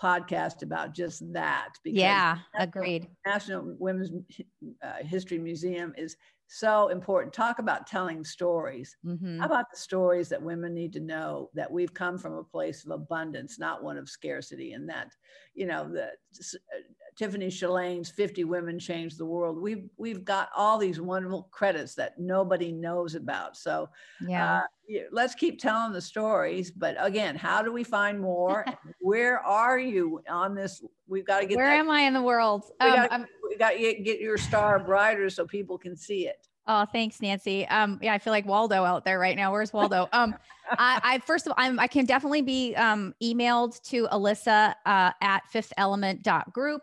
podcast 0.00 0.62
about 0.62 0.94
just 0.94 1.20
that 1.32 1.70
Because 1.84 2.00
Yeah. 2.00 2.38
Agreed. 2.58 3.08
national 3.26 3.76
women's 3.78 4.10
uh, 4.82 5.02
history 5.02 5.38
museum 5.38 5.92
is 5.96 6.16
so 6.58 6.88
important. 6.88 7.32
Talk 7.32 7.58
about 7.58 7.86
telling 7.86 8.24
stories. 8.24 8.96
Hmm 9.04 9.40
how 9.40 9.46
about 9.46 9.70
the 9.70 9.76
stories 9.76 10.28
that 10.28 10.42
women 10.42 10.74
need 10.74 10.92
to 10.92 11.00
know 11.00 11.50
that 11.54 11.70
we've 11.70 11.94
come 11.94 12.18
from 12.18 12.34
a 12.34 12.44
place 12.44 12.84
of 12.84 12.90
abundance, 12.90 13.58
not 13.58 13.82
one 13.82 13.96
of 13.96 14.08
scarcity, 14.08 14.72
and 14.72 14.88
that, 14.88 15.12
you 15.54 15.66
know, 15.66 15.88
the 15.88 16.10
Tiffany 17.16 17.48
Shlain's 17.48 18.10
50 18.10 18.44
Women 18.44 18.78
Changed 18.78 19.18
the 19.18 19.26
World. 19.26 19.58
We've 19.60 19.88
we've 19.96 20.24
got 20.24 20.48
all 20.56 20.78
these 20.78 21.00
wonderful 21.00 21.48
credits 21.50 21.94
that 21.96 22.18
nobody 22.18 22.72
knows 22.72 23.14
about. 23.14 23.56
So 23.56 23.88
Yeah. 24.26 24.60
uh, 24.60 25.00
let's 25.10 25.34
keep 25.34 25.60
telling 25.60 25.92
the 25.92 26.00
stories. 26.00 26.70
But 26.70 26.96
again, 26.98 27.36
how 27.36 27.62
do 27.62 27.72
we 27.72 27.84
find 27.84 28.20
more? 28.20 28.64
Where 29.00 29.40
are 29.40 29.78
you 29.78 30.22
on 30.28 30.54
this? 30.54 30.82
We've 31.06 31.26
got 31.26 31.40
to 31.40 31.46
get 31.46 31.56
Where 31.56 31.66
that. 31.70 31.76
am 31.76 31.90
I 31.90 32.00
in 32.00 32.14
the 32.14 32.22
world? 32.22 32.64
we 32.80 32.86
Um, 32.86 33.26
we 33.48 33.56
got 33.56 33.70
to 33.72 33.78
get, 33.78 34.20
your 34.20 34.38
star 34.38 34.78
brighter 34.78 35.28
so 35.28 35.46
people 35.46 35.76
can 35.78 35.96
see 35.96 36.26
it. 36.26 36.48
Oh, 36.66 36.84
thanks, 36.84 37.20
Nancy. 37.20 37.66
Um, 37.66 37.98
yeah, 38.00 38.14
I 38.14 38.18
feel 38.18 38.32
like 38.32 38.46
Waldo 38.46 38.84
out 38.84 39.04
there 39.04 39.18
right 39.18 39.34
now. 39.36 39.50
Where's 39.52 39.72
Waldo? 39.72 40.08
Um, 40.12 40.34
I, 40.70 41.00
I 41.02 41.18
first 41.18 41.46
of 41.46 41.50
all, 41.50 41.56
I'm, 41.58 41.78
I 41.80 41.86
can 41.88 42.06
definitely 42.06 42.40
be 42.42 42.74
um, 42.76 43.14
emailed 43.22 43.82
to 43.90 44.06
Elissa 44.12 44.74
uh, 44.86 45.10
at 45.20 45.42
fifthelement.group, 45.50 46.82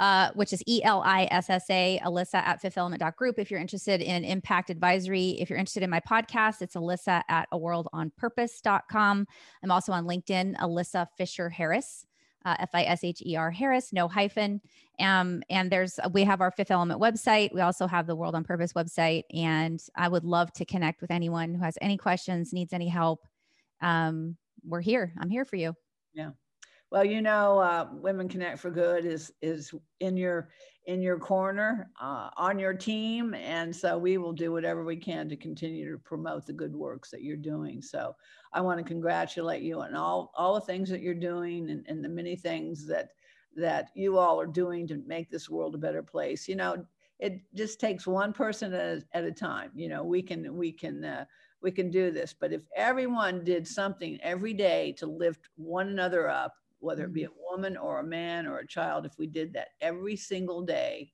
uh, 0.00 0.30
which 0.34 0.52
is 0.52 0.62
E 0.66 0.82
L 0.82 1.02
I 1.04 1.28
S 1.30 1.50
S 1.50 1.68
A, 1.70 2.00
Elissa 2.04 2.46
at 2.46 2.60
fifthelement.group. 2.60 3.38
If 3.38 3.50
you're 3.50 3.60
interested 3.60 4.00
in 4.00 4.24
impact 4.24 4.70
advisory, 4.70 5.30
if 5.40 5.50
you're 5.50 5.58
interested 5.58 5.82
in 5.82 5.90
my 5.90 6.00
podcast, 6.00 6.62
it's 6.62 6.76
Elissa 6.76 7.22
at 7.28 7.48
a 7.52 7.58
world 7.58 7.88
on 7.92 8.12
purpose.com. 8.16 9.26
I'm 9.62 9.70
also 9.70 9.92
on 9.92 10.04
LinkedIn, 10.04 10.60
Elissa 10.62 11.08
Fisher 11.16 11.48
Harris. 11.48 12.06
Uh, 12.46 12.56
F 12.58 12.70
I 12.74 12.82
S 12.82 13.02
H 13.02 13.22
E 13.24 13.36
R 13.36 13.50
Harris, 13.50 13.90
no 13.90 14.06
hyphen. 14.06 14.60
Um, 15.00 15.42
and 15.48 15.72
there's 15.72 15.98
we 16.12 16.24
have 16.24 16.42
our 16.42 16.50
Fifth 16.50 16.70
Element 16.70 17.00
website. 17.00 17.54
We 17.54 17.62
also 17.62 17.86
have 17.86 18.06
the 18.06 18.14
World 18.14 18.34
on 18.34 18.44
Purpose 18.44 18.74
website, 18.74 19.22
and 19.32 19.82
I 19.96 20.08
would 20.08 20.24
love 20.24 20.52
to 20.54 20.66
connect 20.66 21.00
with 21.00 21.10
anyone 21.10 21.54
who 21.54 21.64
has 21.64 21.78
any 21.80 21.96
questions, 21.96 22.52
needs 22.52 22.74
any 22.74 22.88
help. 22.88 23.26
Um, 23.80 24.36
we're 24.62 24.82
here. 24.82 25.14
I'm 25.18 25.30
here 25.30 25.46
for 25.46 25.56
you. 25.56 25.74
Well, 26.94 27.04
you 27.04 27.22
know, 27.22 27.58
uh, 27.58 27.88
Women 27.90 28.28
Connect 28.28 28.56
for 28.60 28.70
Good 28.70 29.04
is 29.04 29.32
is 29.42 29.74
in 29.98 30.16
your 30.16 30.50
in 30.86 31.02
your 31.02 31.18
corner, 31.18 31.90
uh, 32.00 32.30
on 32.36 32.56
your 32.56 32.72
team, 32.72 33.34
and 33.34 33.74
so 33.74 33.98
we 33.98 34.16
will 34.16 34.32
do 34.32 34.52
whatever 34.52 34.84
we 34.84 34.94
can 34.94 35.28
to 35.28 35.36
continue 35.36 35.90
to 35.90 35.98
promote 35.98 36.46
the 36.46 36.52
good 36.52 36.72
works 36.72 37.10
that 37.10 37.24
you're 37.24 37.36
doing. 37.36 37.82
So 37.82 38.14
I 38.52 38.60
want 38.60 38.78
to 38.78 38.84
congratulate 38.84 39.64
you 39.64 39.80
on 39.80 39.96
all 39.96 40.30
all 40.36 40.54
the 40.54 40.60
things 40.60 40.88
that 40.90 41.00
you're 41.00 41.14
doing 41.14 41.68
and, 41.68 41.84
and 41.88 42.04
the 42.04 42.08
many 42.08 42.36
things 42.36 42.86
that 42.86 43.08
that 43.56 43.88
you 43.96 44.16
all 44.16 44.40
are 44.40 44.46
doing 44.46 44.86
to 44.86 45.02
make 45.04 45.28
this 45.28 45.50
world 45.50 45.74
a 45.74 45.78
better 45.78 46.04
place. 46.04 46.46
You 46.46 46.54
know, 46.54 46.86
it 47.18 47.40
just 47.56 47.80
takes 47.80 48.06
one 48.06 48.32
person 48.32 48.72
at 48.72 48.80
a, 48.80 49.02
at 49.14 49.24
a 49.24 49.32
time. 49.32 49.72
You 49.74 49.88
know, 49.88 50.04
we 50.04 50.22
can 50.22 50.56
we 50.56 50.70
can. 50.70 51.04
Uh, 51.04 51.24
we 51.60 51.70
can 51.70 51.90
do 51.90 52.10
this, 52.10 52.34
but 52.38 52.52
if 52.52 52.60
everyone 52.76 53.42
did 53.42 53.66
something 53.66 54.18
every 54.22 54.52
day 54.52 54.94
to 54.98 55.06
lift 55.06 55.48
one 55.56 55.88
another 55.88 56.28
up, 56.28 56.52
whether 56.84 57.04
it 57.04 57.12
be 57.12 57.24
a 57.24 57.28
woman 57.50 57.76
or 57.76 57.98
a 57.98 58.04
man 58.04 58.46
or 58.46 58.58
a 58.58 58.66
child, 58.66 59.06
if 59.06 59.18
we 59.18 59.26
did 59.26 59.52
that 59.54 59.68
every 59.80 60.16
single 60.16 60.62
day, 60.62 61.10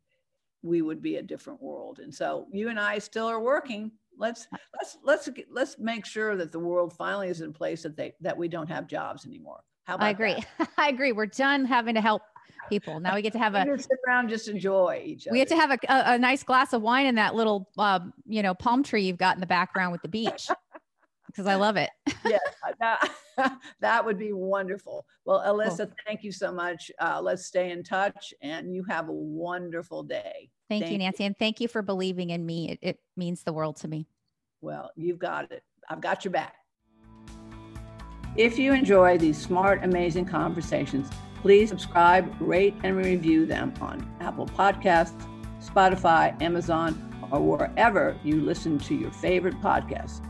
we 0.63 0.83
would 0.83 1.01
be 1.01 1.17
a 1.17 1.23
different 1.23 1.63
world. 1.63 2.01
And 2.01 2.15
so 2.15 2.47
you 2.53 2.69
and 2.69 2.79
I 2.79 2.99
still 2.99 3.27
are 3.27 3.41
working. 3.41 3.93
Let's 4.19 4.47
let's 4.75 4.99
let's 5.03 5.29
let's 5.51 5.79
make 5.79 6.05
sure 6.05 6.37
that 6.37 6.53
the 6.53 6.59
world 6.59 6.93
finally 6.93 7.29
is 7.29 7.41
in 7.41 7.53
place 7.53 7.83
that 7.85 7.97
they 7.97 8.13
that 8.21 8.37
we 8.37 8.49
don't 8.49 8.69
have 8.69 8.87
jobs 8.87 9.25
anymore. 9.25 9.61
How 9.85 9.95
about 9.95 10.07
I 10.07 10.11
agree. 10.11 10.37
I 10.77 10.89
agree. 10.89 11.13
We're 11.13 11.27
done 11.27 11.65
having 11.65 11.95
to 11.95 12.01
help 12.03 12.23
people. 12.69 13.01
Now 13.01 13.15
we 13.15 13.23
get 13.23 13.33
to 13.33 13.39
have 13.39 13.55
a 13.55 13.65
can 13.65 13.79
sit 13.79 13.99
around, 14.07 14.29
just 14.29 14.49
enjoy 14.49 15.03
each 15.07 15.27
other. 15.27 15.33
we 15.33 15.39
get 15.39 15.49
to 15.49 15.57
have 15.57 15.71
a, 15.71 15.79
a, 15.89 16.15
a 16.15 16.19
nice 16.19 16.43
glass 16.43 16.73
of 16.73 16.83
wine 16.83 17.07
in 17.07 17.15
that 17.15 17.35
little 17.35 17.69
um, 17.79 18.13
you 18.27 18.43
know 18.43 18.55
palm 18.55 18.83
tree 18.83 19.05
you've 19.05 19.19
got 19.19 19.37
in 19.37 19.41
the 19.41 19.47
background 19.47 19.93
with 19.93 20.03
the 20.03 20.09
beach 20.09 20.49
because 21.27 21.47
I 21.47 21.55
love 21.55 21.77
it. 21.77 21.91
yes, 22.25 22.41
that, 22.81 23.11
that 23.81 24.05
would 24.05 24.19
be 24.19 24.33
wonderful. 24.33 25.07
Well, 25.25 25.43
Elissa, 25.47 25.89
thank 26.07 26.23
you 26.23 26.33
so 26.33 26.53
much. 26.53 26.91
Uh, 27.01 27.21
let's 27.23 27.47
stay 27.47 27.71
in 27.71 27.83
touch 27.83 28.35
and 28.43 28.75
you 28.75 28.85
have 28.85 29.09
a 29.09 29.13
wonderful 29.13 30.03
day. 30.03 30.51
Thank, 30.69 30.85
Thank 30.85 30.87
you, 30.87 30.93
you. 30.93 30.99
Nancy, 30.99 31.25
and 31.25 31.37
thank 31.37 31.61
you 31.61 31.67
for 31.67 31.83
believing 31.83 32.31
in 32.31 32.47
me. 32.47 32.71
It, 32.71 32.79
it 32.81 33.01
means 33.17 33.43
the 33.43 33.53
world 33.53 33.77
to 33.79 33.89
me. 33.89 34.07
Well, 34.61 34.91
you've 34.97 35.19
got 35.19 35.51
it. 35.51 35.65
I've 35.89 36.01
got 36.01 36.25
your 36.25 36.33
back. 36.33 36.55
If 38.37 38.59
you 38.59 38.73
enjoy 38.73 39.19
these 39.19 39.37
smart, 39.37 39.83
amazing 39.83 40.27
conversations, 40.27 41.11
please 41.43 41.71
subscribe, 41.71 42.33
rate, 42.41 42.75
and 42.85 42.97
review 42.97 43.47
them 43.47 43.75
on 43.81 44.09
Apple 44.21 44.47
Podcasts, 44.47 45.27
Spotify, 45.61 46.41
Amazon, 46.41 47.11
or 47.33 47.41
wherever 47.41 48.17
you 48.23 48.41
listen 48.41 48.79
to 48.79 48.95
your 48.95 49.11
favorite 49.11 49.61
podcasts. 49.61 50.30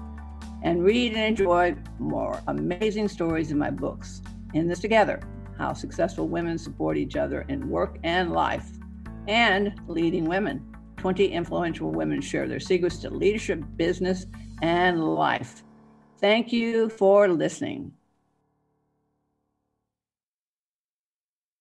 And 0.63 0.85
read 0.85 1.15
and 1.15 1.23
enjoy 1.23 1.75
more 1.99 2.43
amazing 2.47 3.09
stories 3.09 3.51
in 3.51 3.59
my 3.59 3.71
books. 3.71 4.23
In 4.55 4.69
This 4.69 4.81
Together 4.81 5.21
How 5.57 5.73
Successful 5.73 6.29
Women 6.29 6.59
Support 6.59 6.97
Each 6.97 7.17
Other 7.17 7.43
in 7.49 7.69
Work 7.69 7.99
and 8.03 8.33
Life, 8.33 8.69
and 9.29 9.73
Leading 9.87 10.25
Women 10.25 10.65
20 10.97 11.29
Influential 11.29 11.91
Women 11.91 12.21
Share 12.21 12.47
Their 12.47 12.61
Secrets 12.61 12.99
to 12.99 13.11
Leadership, 13.11 13.63
Business, 13.77 14.27
and 14.61 15.03
Life. 15.03 15.63
Thank 16.19 16.53
you 16.53 16.91
for 16.91 17.29
listening. 17.29 17.93